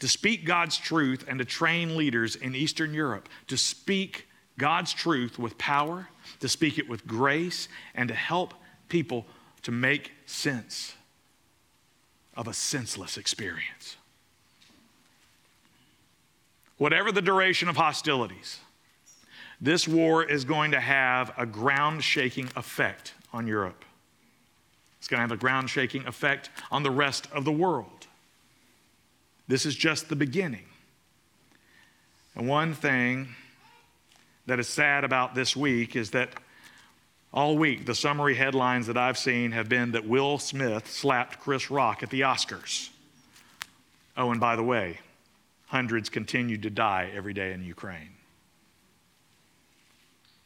To 0.00 0.08
speak 0.08 0.44
God's 0.44 0.78
truth 0.78 1.24
and 1.28 1.38
to 1.38 1.44
train 1.44 1.96
leaders 1.96 2.36
in 2.36 2.54
Eastern 2.54 2.94
Europe 2.94 3.28
to 3.48 3.56
speak 3.56 4.28
God's 4.56 4.92
truth 4.92 5.38
with 5.38 5.58
power, 5.58 6.08
to 6.40 6.48
speak 6.48 6.78
it 6.78 6.88
with 6.88 7.06
grace, 7.06 7.68
and 7.94 8.08
to 8.08 8.14
help 8.14 8.54
people 8.88 9.26
to 9.62 9.72
make 9.72 10.12
sense 10.26 10.94
of 12.36 12.46
a 12.46 12.54
senseless 12.54 13.16
experience. 13.16 13.96
Whatever 16.76 17.10
the 17.10 17.22
duration 17.22 17.68
of 17.68 17.76
hostilities, 17.76 18.60
this 19.60 19.88
war 19.88 20.22
is 20.22 20.44
going 20.44 20.70
to 20.70 20.80
have 20.80 21.32
a 21.36 21.44
ground 21.44 22.04
shaking 22.04 22.48
effect 22.54 23.14
on 23.32 23.48
Europe. 23.48 23.84
It's 24.98 25.08
going 25.08 25.18
to 25.18 25.22
have 25.22 25.32
a 25.32 25.36
ground 25.36 25.68
shaking 25.70 26.06
effect 26.06 26.50
on 26.70 26.84
the 26.84 26.90
rest 26.90 27.26
of 27.32 27.44
the 27.44 27.52
world. 27.52 27.97
This 29.48 29.64
is 29.64 29.74
just 29.74 30.08
the 30.08 30.16
beginning. 30.16 30.66
And 32.34 32.46
one 32.46 32.74
thing 32.74 33.28
that 34.46 34.60
is 34.60 34.68
sad 34.68 35.04
about 35.04 35.34
this 35.34 35.56
week 35.56 35.96
is 35.96 36.10
that 36.12 36.30
all 37.32 37.58
week 37.58 37.86
the 37.86 37.94
summary 37.94 38.34
headlines 38.34 38.86
that 38.86 38.96
I've 38.96 39.18
seen 39.18 39.52
have 39.52 39.68
been 39.68 39.92
that 39.92 40.06
Will 40.06 40.38
Smith 40.38 40.90
slapped 40.90 41.40
Chris 41.40 41.70
Rock 41.70 42.02
at 42.02 42.10
the 42.10 42.20
Oscars. 42.20 42.90
Oh, 44.16 44.30
and 44.30 44.40
by 44.40 44.56
the 44.56 44.62
way, 44.62 45.00
hundreds 45.66 46.08
continued 46.08 46.62
to 46.62 46.70
die 46.70 47.10
every 47.14 47.32
day 47.32 47.52
in 47.52 47.64
Ukraine. 47.64 48.10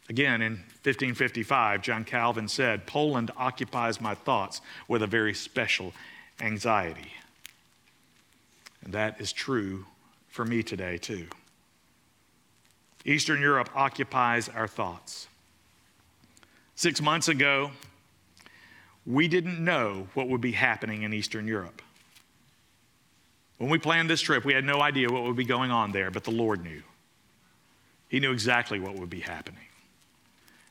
Again, 0.09 0.43
in 0.43 0.53
1555, 0.83 1.81
John 1.81 2.05
Calvin 2.05 2.49
said, 2.49 2.87
Poland 2.87 3.31
occupies 3.37 4.01
my 4.01 4.15
thoughts 4.15 4.61
with 4.88 5.03
a 5.03 5.07
very 5.07 5.33
special 5.33 5.93
anxiety. 6.41 7.12
And 8.85 8.92
that 8.95 9.21
is 9.21 9.33
true 9.33 9.87
for 10.29 10.45
me 10.45 10.62
today, 10.62 10.99
too. 10.99 11.27
Eastern 13.05 13.40
Europe 13.40 13.71
occupies 13.75 14.49
our 14.49 14.68
thoughts. 14.68 15.29
Six 16.75 17.01
months 17.01 17.29
ago, 17.29 17.71
we 19.05 19.29
didn't 19.29 19.62
know 19.62 20.09
what 20.14 20.29
would 20.29 20.40
be 20.40 20.53
happening 20.53 21.03
in 21.03 21.12
Eastern 21.12 21.47
Europe. 21.47 21.83
When 23.59 23.71
we 23.71 23.79
planned 23.79 24.11
this 24.11 24.21
trip, 24.21 24.45
we 24.45 24.55
had 24.55 24.64
no 24.64 24.81
idea 24.81 25.11
what 25.11 25.23
would 25.25 25.37
be 25.37 25.45
going 25.45 25.71
on 25.71 25.92
there, 25.92 26.11
but 26.11 26.25
the 26.25 26.31
Lord 26.31 26.62
knew. 26.62 26.83
He 28.09 28.21
knew 28.21 28.33
exactly 28.33 28.81
what 28.81 28.97
would 28.97 29.11
be 29.11 29.21
happening. 29.21 29.64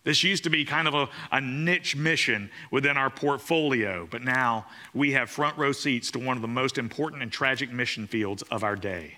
This 0.04 0.24
used 0.24 0.44
to 0.46 0.50
be 0.50 0.66
kind 0.66 0.88
of 0.88 0.96
a, 0.96 1.10
a, 1.32 1.40
niche 1.40 1.96
mission 1.96 2.50
within 2.72 2.98
our 2.98 3.12
portfolio, 3.12 4.08
but 4.10 4.24
now 4.24 4.66
we 4.94 5.12
have 5.12 5.30
front 5.30 5.58
row 5.58 5.72
seats 5.72 6.10
to 6.12 6.20
one 6.20 6.38
of 6.38 6.42
the 6.42 6.48
most 6.48 6.80
important 6.80 7.22
and 7.22 7.32
tragic 7.32 7.72
mission 7.72 8.08
fields 8.08 8.42
of 8.44 8.64
our 8.64 8.76
day. 8.76 9.18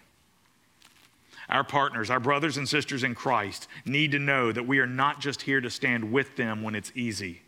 Our 1.48 1.64
partners, 1.64 2.10
our 2.10 2.20
brothers 2.20 2.58
and 2.58 2.68
sisters 2.68 3.04
in 3.04 3.16
Christ, 3.16 3.68
need 3.86 4.12
to 4.12 4.20
know 4.20 4.52
that 4.52 4.68
we 4.68 4.80
are 4.80 4.88
not 4.88 5.22
just 5.22 5.42
here 5.42 5.62
to 5.62 5.70
stand 5.70 6.12
with 6.12 6.36
them 6.36 6.64
when 6.64 6.76
it's 6.76 6.92
easy, 6.96 7.42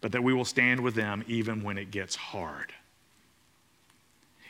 but 0.00 0.12
that 0.12 0.24
we 0.24 0.34
will 0.34 0.44
stand 0.44 0.80
with 0.80 0.94
them 0.94 1.24
even 1.28 1.62
when 1.62 1.78
it 1.78 1.90
gets 1.90 2.16
hard. 2.16 2.72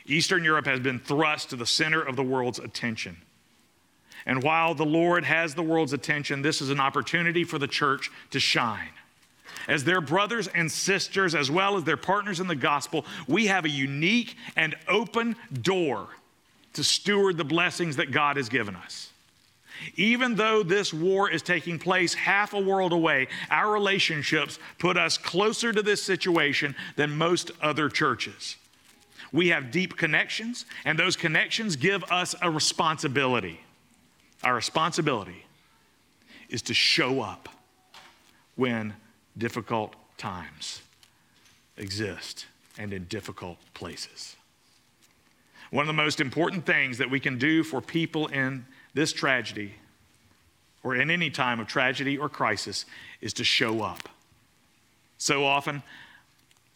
Eastern 0.05 0.43
Europe 0.43 0.65
has 0.65 0.79
been 0.79 0.99
thrust 0.99 1.51
to 1.51 1.55
the 1.55 1.65
center 1.65 2.01
of 2.01 2.15
the 2.15 2.23
world's 2.23 2.59
attention. 2.59 3.17
And 4.25 4.41
while 4.41 4.73
the 4.73 4.85
Lord 4.85 5.25
has 5.25 5.53
the 5.53 5.63
world's 5.63 5.93
attention, 5.93 6.41
this 6.41 6.61
is 6.61 6.69
an 6.69 6.79
opportunity 6.79 7.43
for 7.43 7.59
the 7.59 7.67
church 7.67 8.09
to 8.31 8.39
shine. 8.39 8.89
As 9.67 9.83
their 9.83 10.01
brothers 10.01 10.47
and 10.47 10.71
sisters, 10.71 11.35
as 11.35 11.49
well 11.49 11.77
as 11.77 11.83
their 11.83 11.97
partners 11.97 12.39
in 12.39 12.47
the 12.47 12.55
gospel, 12.55 13.05
we 13.27 13.47
have 13.47 13.65
a 13.65 13.69
unique 13.69 14.35
and 14.55 14.75
open 14.87 15.35
door 15.61 16.07
to 16.73 16.83
steward 16.83 17.37
the 17.37 17.43
blessings 17.43 17.97
that 17.97 18.11
God 18.11 18.37
has 18.37 18.49
given 18.49 18.75
us. 18.75 19.11
Even 19.95 20.35
though 20.35 20.63
this 20.63 20.93
war 20.93 21.29
is 21.29 21.41
taking 21.41 21.79
place 21.79 22.13
half 22.13 22.53
a 22.53 22.59
world 22.59 22.93
away, 22.93 23.27
our 23.49 23.71
relationships 23.71 24.59
put 24.79 24.97
us 24.97 25.17
closer 25.17 25.71
to 25.71 25.81
this 25.81 26.01
situation 26.01 26.75
than 26.95 27.17
most 27.17 27.51
other 27.61 27.89
churches. 27.89 28.55
We 29.31 29.49
have 29.49 29.71
deep 29.71 29.97
connections, 29.97 30.65
and 30.85 30.97
those 30.97 31.15
connections 31.15 31.75
give 31.75 32.03
us 32.05 32.35
a 32.41 32.51
responsibility. 32.51 33.59
Our 34.43 34.55
responsibility 34.55 35.45
is 36.49 36.61
to 36.63 36.73
show 36.73 37.21
up 37.21 37.49
when 38.55 38.93
difficult 39.37 39.95
times 40.17 40.81
exist 41.77 42.45
and 42.77 42.93
in 42.93 43.05
difficult 43.05 43.57
places. 43.73 44.35
One 45.71 45.83
of 45.83 45.87
the 45.87 45.93
most 45.93 46.19
important 46.19 46.65
things 46.65 46.99
that 46.99 47.09
we 47.09 47.19
can 47.19 47.37
do 47.37 47.63
for 47.63 47.81
people 47.81 48.27
in 48.27 48.65
this 48.93 49.11
tragedy 49.11 49.73
or 50.83 50.95
in 50.95 51.09
any 51.09 51.29
time 51.29 51.59
of 51.59 51.67
tragedy 51.67 52.17
or 52.17 52.29
crisis 52.29 52.85
is 53.21 53.33
to 53.33 53.43
show 53.43 53.81
up. 53.81 54.09
So 55.17 55.45
often, 55.45 55.81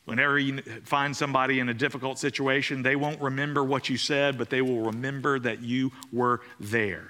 whenever 0.06 0.39
you 0.39 0.62
find 0.86 1.15
somebody 1.15 1.60
in 1.60 1.69
a 1.69 1.73
difficult 1.73 2.17
situation, 2.17 2.82
they 2.82 2.95
won't 2.95 3.21
remember 3.21 3.63
what 3.63 3.89
you 3.89 3.97
said, 3.97 4.38
but 4.38 4.49
they 4.49 4.62
will 4.62 4.82
remember 4.82 5.38
that 5.39 5.62
you 5.62 5.91
were 6.12 6.41
there. 6.60 7.10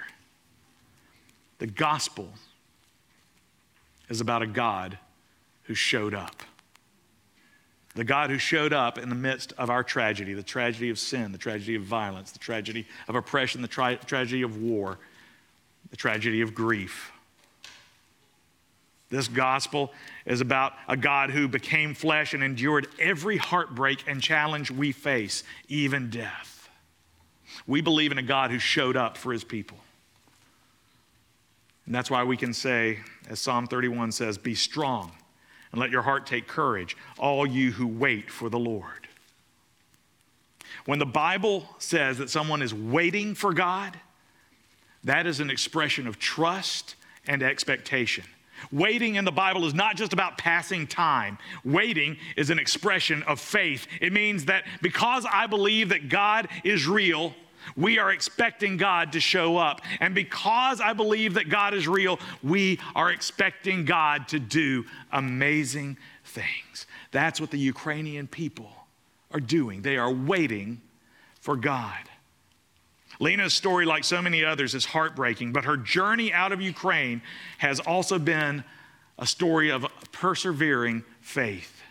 The 1.60 1.68
gospel 1.68 2.30
is 4.10 4.22
about 4.22 4.42
a 4.42 4.48
God 4.48 4.98
who 5.64 5.74
showed 5.74 6.14
up. 6.14 6.44
The 7.96 8.04
God 8.04 8.30
who 8.30 8.38
showed 8.38 8.74
up 8.74 9.00
in 9.00 9.10
the 9.10 9.16
midst 9.16 9.54
of 9.58 9.70
our 9.72 9.84
tragedy 9.84 10.34
the 10.34 10.44
tragedy 10.44 10.90
of 10.90 11.00
sin, 11.00 11.32
the 11.32 11.38
tragedy 11.38 11.76
of 11.76 11.82
violence, 11.82 12.32
the 12.32 12.40
tragedy 12.40 12.86
of 13.08 13.16
oppression, 13.16 13.62
the 13.62 13.68
tri- 13.68 13.96
tragedy 13.96 14.44
of 14.44 14.62
war, 14.62 15.00
the 15.90 15.98
tragedy 15.98 16.42
of 16.42 16.54
grief. 16.54 17.12
This 19.10 19.28
gospel 19.28 19.94
is 20.26 20.42
about 20.42 20.74
a 20.88 20.98
God 20.98 21.32
who 21.32 21.48
became 21.48 21.94
flesh 21.94 22.34
and 22.34 22.44
endured 22.44 22.88
every 23.00 23.38
heartbreak 23.38 24.04
and 24.06 24.22
challenge 24.22 24.70
we 24.70 24.92
face, 24.92 25.44
even 25.70 26.10
death. 26.10 26.70
We 27.66 27.82
believe 27.82 28.12
in 28.12 28.18
a 28.18 28.24
God 28.24 28.52
who 28.52 28.60
showed 28.60 28.98
up 28.98 29.18
for 29.18 29.32
his 29.32 29.44
people. 29.44 29.78
And 31.88 31.96
that's 31.96 32.12
why 32.12 32.24
we 32.24 32.38
can 32.38 32.54
say, 32.54 33.00
as 33.30 33.40
Psalm 33.40 33.66
31 33.66 34.12
says, 34.12 34.38
be 34.38 34.54
strong 34.54 35.14
and 35.72 35.80
let 35.80 35.90
your 35.90 36.02
heart 36.02 36.28
take 36.28 36.46
courage, 36.48 36.96
all 37.18 37.48
you 37.48 37.72
who 37.72 37.88
wait 37.88 38.30
for 38.30 38.50
the 38.50 38.60
Lord. 38.60 39.08
When 40.86 41.00
the 41.00 41.06
Bible 41.06 41.68
says 41.80 42.18
that 42.18 42.30
someone 42.30 42.62
is 42.62 42.74
waiting 42.74 43.36
for 43.36 43.54
God, 43.54 43.98
that 45.06 45.26
is 45.26 45.40
an 45.40 45.50
expression 45.50 46.08
of 46.08 46.20
trust 46.20 46.96
and 47.26 47.42
expectation. 47.42 48.26
Waiting 48.72 49.16
in 49.16 49.24
the 49.24 49.32
Bible 49.32 49.66
is 49.66 49.74
not 49.74 49.96
just 49.96 50.12
about 50.12 50.38
passing 50.38 50.88
time. 50.88 51.38
Waiting 51.64 52.18
is 52.36 52.50
an 52.50 52.60
expression 52.60 53.24
of 53.24 53.40
faith. 53.40 53.88
It 54.02 54.12
means 54.12 54.46
that 54.46 54.66
because 54.82 55.26
I 55.32 55.48
believe 55.48 55.90
that 55.90 56.10
God 56.10 56.50
is 56.66 56.88
real, 56.88 57.34
we 57.76 58.00
are 58.00 58.12
expecting 58.12 58.78
God 58.78 59.12
to 59.14 59.20
show 59.20 59.58
up. 59.58 59.82
And 60.00 60.16
because 60.16 60.80
I 60.82 60.94
believe 60.94 61.34
that 61.36 61.50
God 61.50 61.74
is 61.74 61.88
real, 61.88 62.20
we 62.44 62.80
are 62.96 63.12
expecting 63.12 63.86
God 63.86 64.28
to 64.30 64.40
do 64.40 64.86
amazing 65.12 65.98
things. 66.24 66.88
That's 67.12 67.42
what 67.42 67.52
the 67.52 67.60
Ukrainian 67.60 68.28
people 68.28 68.72
are 69.32 69.40
doing. 69.40 69.82
They 69.82 69.98
are 69.98 70.12
waiting 70.12 70.82
for 71.42 71.56
God. 71.56 72.10
Lena's 73.20 73.54
story, 73.54 73.86
like 73.86 74.04
so 74.04 74.22
many 74.22 74.46
others, 74.46 74.76
is 74.76 74.86
heartbreaking, 74.86 75.52
but 75.52 75.66
her 75.66 75.78
journey 75.78 76.32
out 76.32 76.52
of 76.52 76.62
Ukraine 76.62 77.22
has 77.58 77.80
also 77.80 78.20
been 78.20 78.64
a 79.18 79.26
story 79.26 79.72
of 79.72 79.86
persevering 80.12 81.04
faith. 81.22 81.82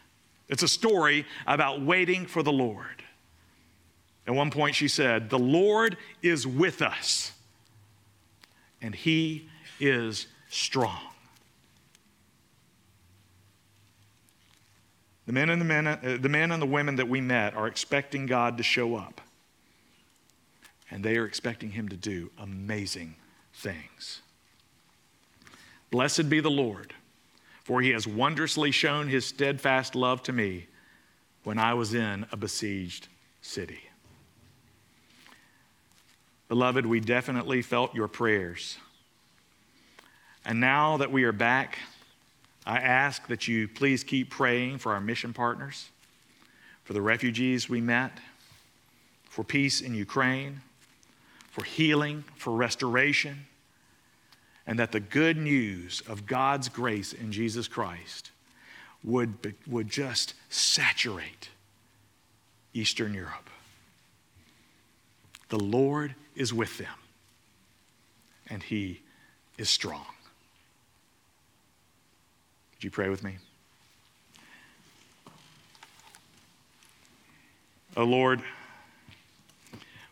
It's 0.48 0.62
a 0.62 0.68
story 0.68 1.26
about 1.46 1.82
waiting 1.82 2.26
for 2.26 2.42
the 2.42 2.52
Lord. 2.52 2.95
At 4.26 4.34
one 4.34 4.50
point, 4.50 4.74
she 4.74 4.88
said, 4.88 5.30
The 5.30 5.38
Lord 5.38 5.96
is 6.22 6.46
with 6.46 6.82
us, 6.82 7.32
and 8.82 8.94
He 8.94 9.48
is 9.78 10.26
strong. 10.48 11.00
The 15.26 15.32
men 15.32 15.50
and 15.50 15.60
the 15.60 15.64
men, 15.64 15.86
uh, 15.86 16.18
the 16.20 16.28
men 16.28 16.52
and 16.52 16.62
the 16.62 16.66
women 16.66 16.96
that 16.96 17.08
we 17.08 17.20
met 17.20 17.54
are 17.54 17.66
expecting 17.66 18.26
God 18.26 18.56
to 18.58 18.62
show 18.62 18.94
up. 18.94 19.20
And 20.88 21.04
they 21.04 21.16
are 21.16 21.26
expecting 21.26 21.70
him 21.70 21.88
to 21.88 21.96
do 21.96 22.30
amazing 22.38 23.16
things. 23.52 24.22
Blessed 25.90 26.28
be 26.28 26.38
the 26.38 26.50
Lord, 26.50 26.94
for 27.64 27.82
he 27.82 27.90
has 27.90 28.06
wondrously 28.06 28.70
shown 28.70 29.08
his 29.08 29.26
steadfast 29.26 29.96
love 29.96 30.22
to 30.24 30.32
me 30.32 30.68
when 31.42 31.58
I 31.58 31.74
was 31.74 31.92
in 31.92 32.26
a 32.30 32.36
besieged 32.36 33.08
city. 33.42 33.80
Beloved, 36.48 36.86
we 36.86 37.00
definitely 37.00 37.62
felt 37.62 37.94
your 37.94 38.08
prayers. 38.08 38.78
And 40.44 40.60
now 40.60 40.96
that 40.98 41.10
we 41.10 41.24
are 41.24 41.32
back, 41.32 41.78
I 42.64 42.78
ask 42.78 43.26
that 43.26 43.48
you 43.48 43.66
please 43.66 44.04
keep 44.04 44.30
praying 44.30 44.78
for 44.78 44.92
our 44.92 45.00
mission 45.00 45.32
partners, 45.32 45.88
for 46.84 46.92
the 46.92 47.02
refugees 47.02 47.68
we 47.68 47.80
met, 47.80 48.12
for 49.28 49.42
peace 49.44 49.80
in 49.80 49.94
Ukraine, 49.94 50.60
for 51.50 51.64
healing, 51.64 52.24
for 52.36 52.52
restoration, 52.52 53.46
and 54.66 54.78
that 54.78 54.92
the 54.92 55.00
good 55.00 55.36
news 55.36 56.00
of 56.08 56.26
God's 56.26 56.68
grace 56.68 57.12
in 57.12 57.32
Jesus 57.32 57.66
Christ 57.66 58.30
would, 59.02 59.54
would 59.66 59.88
just 59.88 60.34
saturate 60.48 61.50
Eastern 62.72 63.14
Europe. 63.14 63.50
The 65.48 65.58
Lord 65.58 66.14
is 66.36 66.54
with 66.54 66.78
them, 66.78 66.94
and 68.48 68.62
He 68.62 69.00
is 69.58 69.68
strong. 69.68 70.06
Would 72.74 72.84
you 72.84 72.90
pray 72.90 73.08
with 73.08 73.24
me? 73.24 73.38
Oh 77.96 78.04
Lord, 78.04 78.42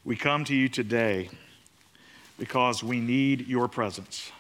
we 0.05 0.17
come 0.17 0.45
to 0.47 0.55
you 0.55 0.71
today 0.71 1.29
because 2.39 2.83
we 2.83 2.99
need 2.99 3.47
your 3.47 3.69
presence. 3.69 4.33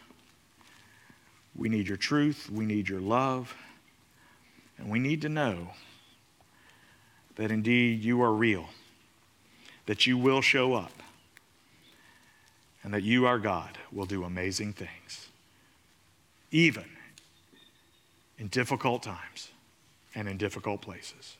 We 1.54 1.68
need 1.68 1.86
your 1.86 1.98
truth, 1.98 2.50
we 2.50 2.64
need 2.64 2.88
your 2.88 3.00
love, 3.00 3.54
and 4.78 4.90
we 4.90 4.98
need 4.98 5.22
to 5.22 5.28
know 5.28 5.68
that 7.36 7.50
indeed 7.50 8.02
you 8.02 8.22
are 8.22 8.32
real, 8.32 8.68
that 9.86 10.06
you 10.06 10.18
will 10.18 10.40
show 10.40 10.74
up, 10.74 10.92
and 12.84 12.92
that 12.92 13.02
you, 13.02 13.26
our 13.26 13.38
God, 13.38 13.78
will 13.90 14.04
do 14.04 14.24
amazing 14.24 14.74
things, 14.74 15.28
even 16.52 16.84
in 18.38 18.48
difficult 18.48 19.02
times 19.02 19.48
and 20.14 20.28
in 20.28 20.36
difficult 20.36 20.82
places. 20.82 21.36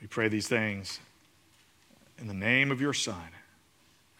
We 0.00 0.06
pray 0.06 0.28
these 0.28 0.46
things 0.46 1.00
in 2.18 2.26
the 2.26 2.34
name 2.34 2.70
of 2.70 2.80
your 2.80 2.92
Son 2.92 3.30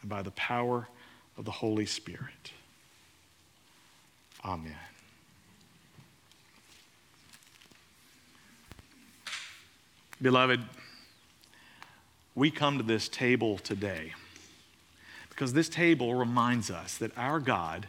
and 0.00 0.10
by 0.10 0.22
the 0.22 0.30
power 0.32 0.88
of 1.36 1.44
the 1.44 1.50
Holy 1.50 1.86
Spirit. 1.86 2.52
Amen. 4.42 4.74
Beloved, 10.22 10.60
we 12.34 12.50
come 12.50 12.78
to 12.78 12.84
this 12.84 13.08
table 13.08 13.58
today 13.58 14.14
because 15.40 15.54
this 15.54 15.70
table 15.70 16.14
reminds 16.14 16.70
us 16.70 16.98
that 16.98 17.16
our 17.16 17.40
God 17.40 17.86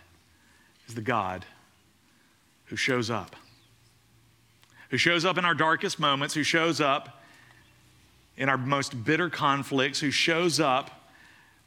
is 0.88 0.96
the 0.96 1.02
God 1.02 1.46
who 2.68 2.78
shows 2.78 3.10
up 3.10 3.36
who 4.90 4.98
shows 4.98 5.26
up 5.26 5.38
in 5.38 5.44
our 5.44 5.54
darkest 5.54 6.00
moments, 6.00 6.34
who 6.34 6.44
shows 6.44 6.80
up 6.80 7.22
in 8.38 8.48
our 8.48 8.58
most 8.58 9.04
bitter 9.04 9.30
conflicts, 9.30 10.00
who 10.00 10.12
shows 10.12 10.62
up 10.62 11.10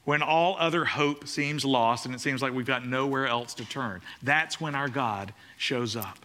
when 0.05 0.23
all 0.23 0.55
other 0.59 0.85
hope 0.85 1.27
seems 1.27 1.63
lost 1.63 2.07
and 2.07 2.15
it 2.15 2.19
seems 2.19 2.41
like 2.41 2.53
we've 2.53 2.65
got 2.65 2.87
nowhere 2.87 3.27
else 3.27 3.53
to 3.55 3.65
turn. 3.65 4.01
That's 4.23 4.59
when 4.59 4.73
our 4.73 4.89
God 4.89 5.35
shows 5.57 5.95
up. 5.95 6.17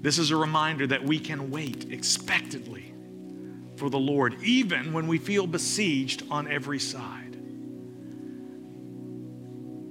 This 0.00 0.18
is 0.18 0.32
a 0.32 0.36
reminder 0.36 0.86
that 0.88 1.04
we 1.04 1.20
can 1.20 1.52
wait 1.52 1.92
expectantly 1.92 2.92
for 3.76 3.88
the 3.88 3.98
Lord, 3.98 4.34
even 4.42 4.92
when 4.92 5.06
we 5.06 5.18
feel 5.18 5.46
besieged 5.46 6.24
on 6.28 6.50
every 6.50 6.80
side. 6.80 7.25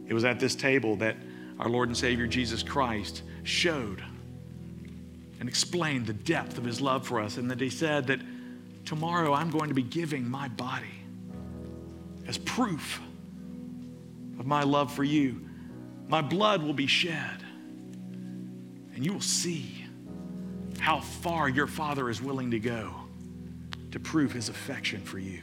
It 0.07 0.13
was 0.13 0.25
at 0.25 0.39
this 0.39 0.55
table 0.55 0.95
that 0.97 1.17
our 1.59 1.69
Lord 1.69 1.89
and 1.89 1.97
Savior 1.97 2.27
Jesus 2.27 2.63
Christ 2.63 3.23
showed 3.43 4.03
and 5.39 5.49
explained 5.49 6.07
the 6.07 6.13
depth 6.13 6.57
of 6.57 6.63
his 6.63 6.81
love 6.81 7.07
for 7.07 7.19
us, 7.19 7.37
and 7.37 7.51
that 7.51 7.59
he 7.59 7.69
said 7.69 8.07
that 8.07 8.19
tomorrow 8.85 9.33
I'm 9.33 9.49
going 9.49 9.69
to 9.69 9.75
be 9.75 9.83
giving 9.83 10.29
my 10.29 10.47
body 10.47 10.85
as 12.27 12.37
proof 12.37 12.99
of 14.39 14.45
my 14.45 14.63
love 14.63 14.93
for 14.93 15.03
you. 15.03 15.41
My 16.07 16.21
blood 16.21 16.61
will 16.63 16.73
be 16.73 16.87
shed, 16.87 17.43
and 18.93 19.05
you 19.05 19.13
will 19.13 19.21
see 19.21 19.85
how 20.79 20.99
far 20.99 21.49
your 21.49 21.67
Father 21.67 22.09
is 22.09 22.21
willing 22.21 22.51
to 22.51 22.59
go 22.59 22.93
to 23.91 23.99
prove 23.99 24.31
his 24.31 24.49
affection 24.49 25.01
for 25.01 25.19
you. 25.19 25.41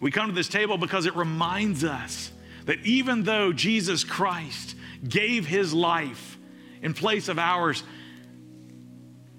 We 0.00 0.10
come 0.10 0.28
to 0.28 0.34
this 0.34 0.48
table 0.48 0.78
because 0.78 1.06
it 1.06 1.14
reminds 1.16 1.84
us 1.84 2.30
that 2.64 2.84
even 2.84 3.22
though 3.24 3.52
Jesus 3.52 4.04
Christ 4.04 4.76
gave 5.06 5.46
his 5.46 5.74
life 5.74 6.38
in 6.82 6.94
place 6.94 7.28
of 7.28 7.38
ours, 7.38 7.82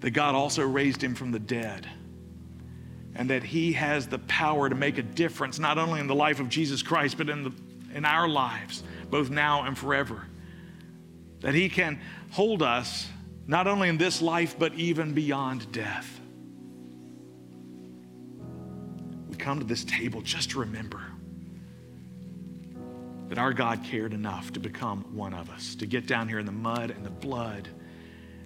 that 0.02 0.12
God 0.12 0.36
also 0.36 0.64
raised 0.64 1.04
him 1.04 1.16
from 1.16 1.32
the 1.32 1.40
dead 1.40 1.88
and 3.16 3.30
that 3.30 3.44
he 3.44 3.74
has 3.74 4.08
the 4.08 4.20
power 4.20 4.70
to 4.70 4.76
make 4.76 4.98
a 4.98 5.02
difference 5.02 5.58
not 5.58 5.78
only 5.78 6.00
in 6.00 6.08
the 6.08 6.16
life 6.16 6.40
of 6.40 6.50
Jesus 6.50 6.84
Christ 6.84 7.18
but 7.18 7.30
in 7.30 7.44
the 7.44 7.52
in 7.94 8.04
our 8.04 8.28
lives 8.28 8.84
both 9.10 9.30
now 9.30 9.64
and 9.64 9.78
forever. 9.78 10.28
That 11.40 11.54
he 11.54 11.70
can 11.70 12.02
hold 12.32 12.62
us 12.62 13.08
not 13.48 13.68
only 13.68 13.88
in 13.88 13.98
this 13.98 14.22
life 14.22 14.60
but 14.60 14.74
even 14.74 15.14
beyond 15.14 15.72
death. 15.72 16.20
We 19.30 19.38
come 19.38 19.60
to 19.60 19.66
this 19.66 19.86
table 19.86 20.22
just 20.22 20.52
to 20.52 20.60
remember 20.60 21.02
that 23.30 23.38
our 23.38 23.54
God 23.54 23.84
cared 23.84 24.14
enough 24.14 24.54
to 24.54 24.60
become 24.60 25.04
one 25.16 25.34
of 25.34 25.50
us 25.50 25.76
to 25.76 25.86
get 25.86 26.06
down 26.08 26.28
here 26.28 26.40
in 26.40 26.46
the 26.46 26.52
mud 26.52 26.92
and 26.92 27.06
the 27.06 27.10
blood 27.10 27.68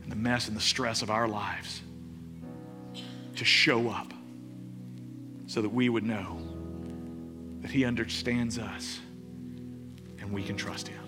and 0.04 0.12
the 0.12 0.16
mess 0.16 0.48
and 0.48 0.56
the 0.56 0.62
stress 0.62 1.02
of 1.02 1.10
our 1.10 1.28
lives 1.28 1.82
to 3.36 3.46
show 3.46 3.90
up 3.90 4.14
so 5.48 5.62
that 5.62 5.70
we 5.70 5.90
would 5.90 6.04
know 6.04 6.40
that 7.62 7.72
He 7.72 7.86
understands 7.86 8.58
us 8.58 9.00
and 10.20 10.32
we 10.32 10.44
can 10.44 10.56
trust 10.56 10.88
Him. 10.88 11.04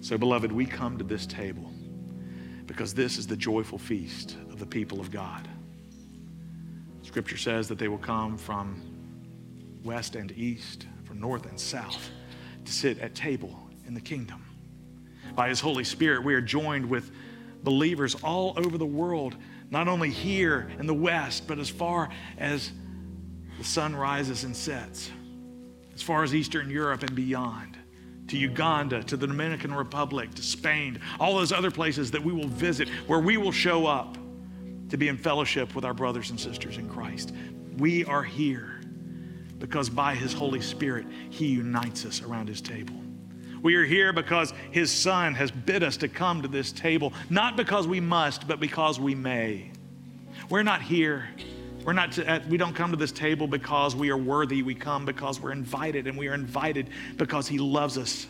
So, 0.00 0.18
beloved, 0.18 0.50
we 0.50 0.66
come 0.66 0.98
to 0.98 1.04
this 1.04 1.26
table 1.26 1.70
because 2.66 2.92
this 2.92 3.18
is 3.18 3.26
the 3.26 3.36
joyful 3.36 3.78
feast 3.78 4.36
of 4.50 4.58
the 4.58 4.66
people 4.66 5.00
of 5.00 5.10
God. 5.10 5.48
Scripture 7.02 7.36
says 7.36 7.68
that 7.68 7.78
they 7.78 7.88
will 7.88 7.98
come 7.98 8.36
from 8.36 8.91
west 9.84 10.16
and 10.16 10.32
east, 10.32 10.86
from 11.04 11.20
north 11.20 11.46
and 11.46 11.58
south, 11.58 12.10
to 12.64 12.72
sit 12.72 12.98
at 12.98 13.14
table 13.14 13.68
in 13.86 13.94
the 13.94 14.00
kingdom 14.00 14.44
by 15.34 15.48
His 15.48 15.60
Holy 15.60 15.84
Spirit, 15.84 16.24
we 16.24 16.34
are 16.34 16.40
joined 16.40 16.88
with 16.88 17.10
believers 17.62 18.14
all 18.22 18.54
over 18.56 18.76
the 18.76 18.86
world, 18.86 19.36
not 19.70 19.88
only 19.88 20.10
here 20.10 20.70
in 20.78 20.86
the 20.86 20.94
West, 20.94 21.46
but 21.46 21.58
as 21.58 21.68
far 21.68 22.10
as 22.38 22.72
the 23.58 23.64
sun 23.64 23.94
rises 23.94 24.44
and 24.44 24.56
sets, 24.56 25.10
as 25.94 26.02
far 26.02 26.22
as 26.22 26.34
Eastern 26.34 26.70
Europe 26.70 27.02
and 27.02 27.14
beyond, 27.14 27.76
to 28.28 28.36
Uganda, 28.36 29.02
to 29.04 29.16
the 29.16 29.26
Dominican 29.26 29.74
Republic, 29.74 30.34
to 30.34 30.42
Spain, 30.42 31.00
all 31.20 31.36
those 31.36 31.52
other 31.52 31.70
places 31.70 32.10
that 32.10 32.22
we 32.22 32.32
will 32.32 32.48
visit, 32.48 32.88
where 33.06 33.20
we 33.20 33.36
will 33.36 33.52
show 33.52 33.86
up 33.86 34.16
to 34.88 34.96
be 34.96 35.08
in 35.08 35.16
fellowship 35.16 35.74
with 35.74 35.84
our 35.84 35.94
brothers 35.94 36.30
and 36.30 36.38
sisters 36.38 36.76
in 36.76 36.88
Christ. 36.88 37.32
We 37.78 38.04
are 38.04 38.22
here 38.22 38.81
because 39.62 39.88
by 39.88 40.16
His 40.16 40.32
Holy 40.32 40.60
Spirit, 40.60 41.06
He 41.30 41.46
unites 41.46 42.04
us 42.04 42.20
around 42.20 42.48
His 42.48 42.60
table. 42.60 42.96
We 43.62 43.76
are 43.76 43.84
here 43.84 44.12
because 44.12 44.52
His 44.72 44.90
Son 44.90 45.36
has 45.36 45.52
bid 45.52 45.84
us 45.84 45.96
to 45.98 46.08
come 46.08 46.42
to 46.42 46.48
this 46.48 46.72
table, 46.72 47.12
not 47.30 47.56
because 47.56 47.86
we 47.86 48.00
must, 48.00 48.48
but 48.48 48.58
because 48.58 48.98
we 48.98 49.14
may. 49.14 49.70
We're 50.50 50.64
not 50.64 50.82
here. 50.82 51.28
We're 51.84 51.92
not 51.92 52.10
to, 52.12 52.42
we 52.48 52.56
don't 52.56 52.74
come 52.74 52.90
to 52.90 52.96
this 52.96 53.12
table 53.12 53.46
because 53.46 53.94
we 53.94 54.10
are 54.10 54.16
worthy. 54.16 54.64
We 54.64 54.74
come 54.74 55.04
because 55.04 55.38
we're 55.38 55.52
invited, 55.52 56.08
and 56.08 56.18
we 56.18 56.26
are 56.26 56.34
invited 56.34 56.90
because 57.16 57.46
He 57.46 57.58
loves 57.58 57.96
us. 57.96 58.26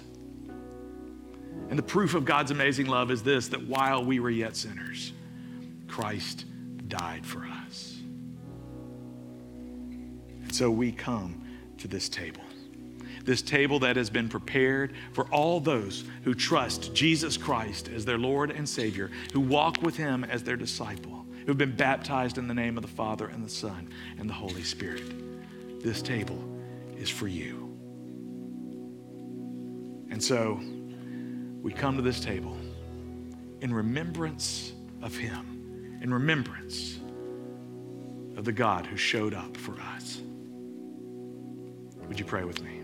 And 1.70 1.78
the 1.78 1.82
proof 1.82 2.14
of 2.14 2.26
God's 2.26 2.50
amazing 2.50 2.88
love 2.88 3.10
is 3.10 3.22
this 3.22 3.48
that 3.48 3.66
while 3.66 4.04
we 4.04 4.20
were 4.20 4.28
yet 4.28 4.54
sinners, 4.54 5.14
Christ 5.88 6.44
died 6.88 7.24
for 7.24 7.46
us. 7.46 7.61
So 10.52 10.70
we 10.70 10.92
come 10.92 11.42
to 11.78 11.88
this 11.88 12.08
table 12.08 12.42
this 13.24 13.42
table 13.42 13.78
that 13.80 13.96
has 13.96 14.10
been 14.10 14.28
prepared 14.28 14.92
for 15.12 15.26
all 15.26 15.60
those 15.60 16.04
who 16.24 16.34
trust 16.34 16.92
Jesus 16.94 17.36
Christ 17.36 17.88
as 17.88 18.04
their 18.04 18.18
Lord 18.18 18.50
and 18.50 18.68
Savior, 18.68 19.10
who 19.32 19.40
walk 19.40 19.80
with 19.82 19.96
Him 19.96 20.24
as 20.24 20.42
their 20.42 20.56
disciple, 20.56 21.24
who've 21.46 21.58
been 21.58 21.76
baptized 21.76 22.38
in 22.38 22.48
the 22.48 22.54
name 22.54 22.76
of 22.76 22.82
the 22.82 22.88
Father 22.88 23.26
and 23.26 23.44
the 23.44 23.48
Son 23.48 23.88
and 24.18 24.28
the 24.28 24.34
Holy 24.34 24.62
Spirit. 24.62 25.82
This 25.82 26.02
table 26.02 26.42
is 26.96 27.08
for 27.08 27.28
you. 27.28 27.76
And 30.10 30.22
so 30.22 30.60
we 31.62 31.72
come 31.72 31.96
to 31.96 32.02
this 32.02 32.20
table 32.20 32.56
in 33.60 33.72
remembrance 33.72 34.72
of 35.00 35.16
Him, 35.16 36.00
in 36.02 36.12
remembrance 36.12 36.98
of 38.36 38.44
the 38.44 38.52
God 38.52 38.86
who 38.86 38.96
showed 38.96 39.34
up 39.34 39.56
for 39.56 39.76
us. 39.96 40.20
Would 42.12 42.18
you 42.18 42.26
pray 42.26 42.44
with 42.44 42.62
me? 42.62 42.82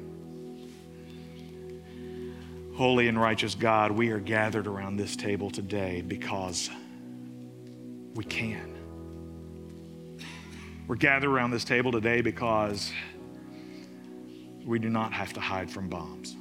Holy 2.74 3.08
and 3.08 3.20
righteous 3.20 3.54
God, 3.54 3.90
we 3.90 4.08
are 4.08 4.18
gathered 4.18 4.66
around 4.66 4.96
this 4.96 5.16
table 5.16 5.50
today 5.50 6.00
because 6.00 6.70
we 8.14 8.24
can. 8.24 8.74
We're 10.86 10.96
gathered 10.96 11.28
around 11.28 11.50
this 11.50 11.64
table 11.64 11.92
today 11.92 12.22
because 12.22 12.90
we 14.64 14.78
do 14.78 14.88
not 14.88 15.12
have 15.12 15.34
to 15.34 15.40
hide 15.40 15.70
from 15.70 15.90
bombs, 15.90 16.34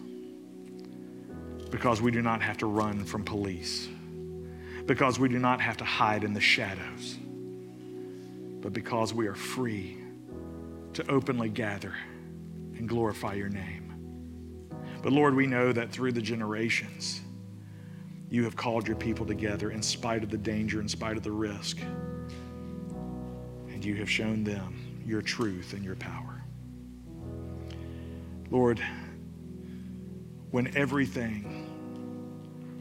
because 1.69 2.01
we 2.01 2.09
do 2.09 2.21
not 2.21 2.41
have 2.41 2.57
to 2.59 2.67
run 2.67 3.03
from 3.03 3.25
police, 3.25 3.89
because 4.85 5.19
we 5.19 5.27
do 5.27 5.39
not 5.39 5.59
have 5.59 5.75
to 5.75 5.83
hide 5.83 6.23
in 6.23 6.31
the 6.31 6.39
shadows, 6.39 7.17
but 8.61 8.71
because 8.71 9.13
we 9.13 9.27
are 9.27 9.35
free 9.35 9.97
to 10.93 11.05
openly 11.11 11.49
gather 11.49 11.93
and 12.77 12.87
glorify 12.87 13.33
your 13.33 13.49
name. 13.49 13.83
But 15.01 15.13
Lord, 15.13 15.35
we 15.35 15.47
know 15.47 15.71
that 15.71 15.91
through 15.91 16.11
the 16.13 16.21
generations, 16.21 17.21
you 18.29 18.43
have 18.43 18.55
called 18.55 18.87
your 18.87 18.97
people 18.97 19.25
together 19.25 19.71
in 19.71 19.81
spite 19.81 20.23
of 20.23 20.29
the 20.29 20.37
danger, 20.37 20.81
in 20.81 20.87
spite 20.87 21.17
of 21.17 21.23
the 21.23 21.31
risk. 21.31 21.79
And 23.69 23.85
you 23.85 23.95
have 23.95 24.09
shown 24.09 24.43
them 24.43 25.01
your 25.05 25.21
truth 25.21 25.73
and 25.73 25.83
your 25.83 25.95
power. 25.95 26.43
Lord, 28.49 28.81
when 30.51 30.75
everything, 30.75 31.65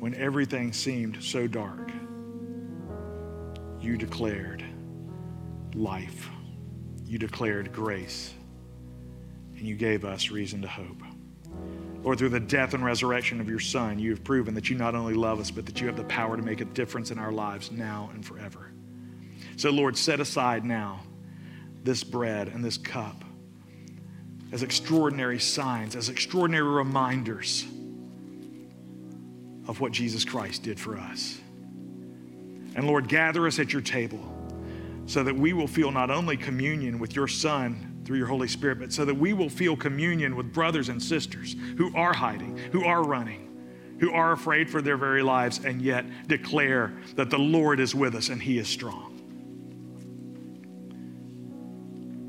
when 0.00 0.14
everything 0.14 0.72
seemed 0.72 1.22
so 1.22 1.46
dark, 1.46 1.90
you 3.80 3.96
declared 3.96 4.64
life. 5.74 6.28
You 7.04 7.18
declared 7.18 7.72
grace. 7.72 8.34
And 9.56 9.66
you 9.66 9.74
gave 9.74 10.04
us 10.04 10.30
reason 10.30 10.62
to 10.62 10.68
hope. 10.68 11.02
Lord, 12.02 12.18
through 12.18 12.28
the 12.28 12.40
death 12.40 12.74
and 12.74 12.84
resurrection 12.84 13.40
of 13.40 13.48
your 13.48 13.58
Son, 13.58 13.98
you 13.98 14.10
have 14.10 14.22
proven 14.22 14.54
that 14.54 14.70
you 14.70 14.76
not 14.76 14.94
only 14.94 15.14
love 15.14 15.40
us, 15.40 15.50
but 15.50 15.66
that 15.66 15.80
you 15.80 15.88
have 15.88 15.96
the 15.96 16.04
power 16.04 16.36
to 16.36 16.42
make 16.42 16.60
a 16.60 16.64
difference 16.66 17.10
in 17.10 17.18
our 17.18 17.32
lives 17.32 17.72
now 17.72 18.10
and 18.14 18.24
forever. 18.24 18.70
So, 19.56 19.70
Lord, 19.70 19.96
set 19.96 20.20
aside 20.20 20.64
now 20.64 21.00
this 21.82 22.04
bread 22.04 22.48
and 22.48 22.64
this 22.64 22.76
cup 22.76 23.24
as 24.52 24.62
extraordinary 24.62 25.40
signs, 25.40 25.96
as 25.96 26.08
extraordinary 26.08 26.68
reminders 26.68 27.64
of 29.66 29.80
what 29.80 29.90
Jesus 29.92 30.24
Christ 30.24 30.62
did 30.62 30.78
for 30.78 30.96
us. 30.96 31.40
And 32.76 32.86
Lord, 32.86 33.08
gather 33.08 33.46
us 33.46 33.58
at 33.58 33.72
your 33.72 33.82
table 33.82 34.32
so 35.06 35.24
that 35.24 35.34
we 35.34 35.52
will 35.52 35.66
feel 35.66 35.90
not 35.90 36.10
only 36.10 36.36
communion 36.36 36.98
with 36.98 37.16
your 37.16 37.26
Son 37.26 37.95
through 38.06 38.18
your 38.18 38.28
Holy 38.28 38.48
Spirit, 38.48 38.78
but 38.78 38.92
so 38.92 39.04
that 39.04 39.14
we 39.14 39.32
will 39.32 39.50
feel 39.50 39.76
communion 39.76 40.36
with 40.36 40.52
brothers 40.52 40.88
and 40.88 41.02
sisters 41.02 41.56
who 41.76 41.94
are 41.94 42.12
hiding, 42.12 42.56
who 42.70 42.84
are 42.84 43.02
running, 43.02 43.42
who 43.98 44.12
are 44.12 44.32
afraid 44.32 44.70
for 44.70 44.80
their 44.80 44.96
very 44.96 45.22
lives, 45.22 45.64
and 45.64 45.82
yet 45.82 46.06
declare 46.28 46.92
that 47.16 47.30
the 47.30 47.38
Lord 47.38 47.80
is 47.80 47.94
with 47.94 48.14
us 48.14 48.28
and 48.28 48.40
He 48.40 48.58
is 48.58 48.68
strong. 48.68 49.12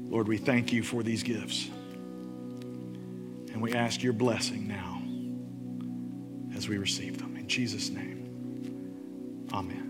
Lord, 0.09 0.28
we 0.28 0.38
thank 0.38 0.73
you 0.73 0.82
for 0.84 1.03
these 1.03 1.21
gifts. 1.21 1.69
And 3.51 3.61
we 3.61 3.73
ask 3.73 4.01
your 4.01 4.13
blessing 4.13 4.67
now 4.67 5.01
as 6.55 6.67
we 6.67 6.78
receive 6.78 7.17
them. 7.17 7.36
In 7.38 7.47
Jesus' 7.47 7.89
name, 7.89 9.49
amen. 9.53 9.86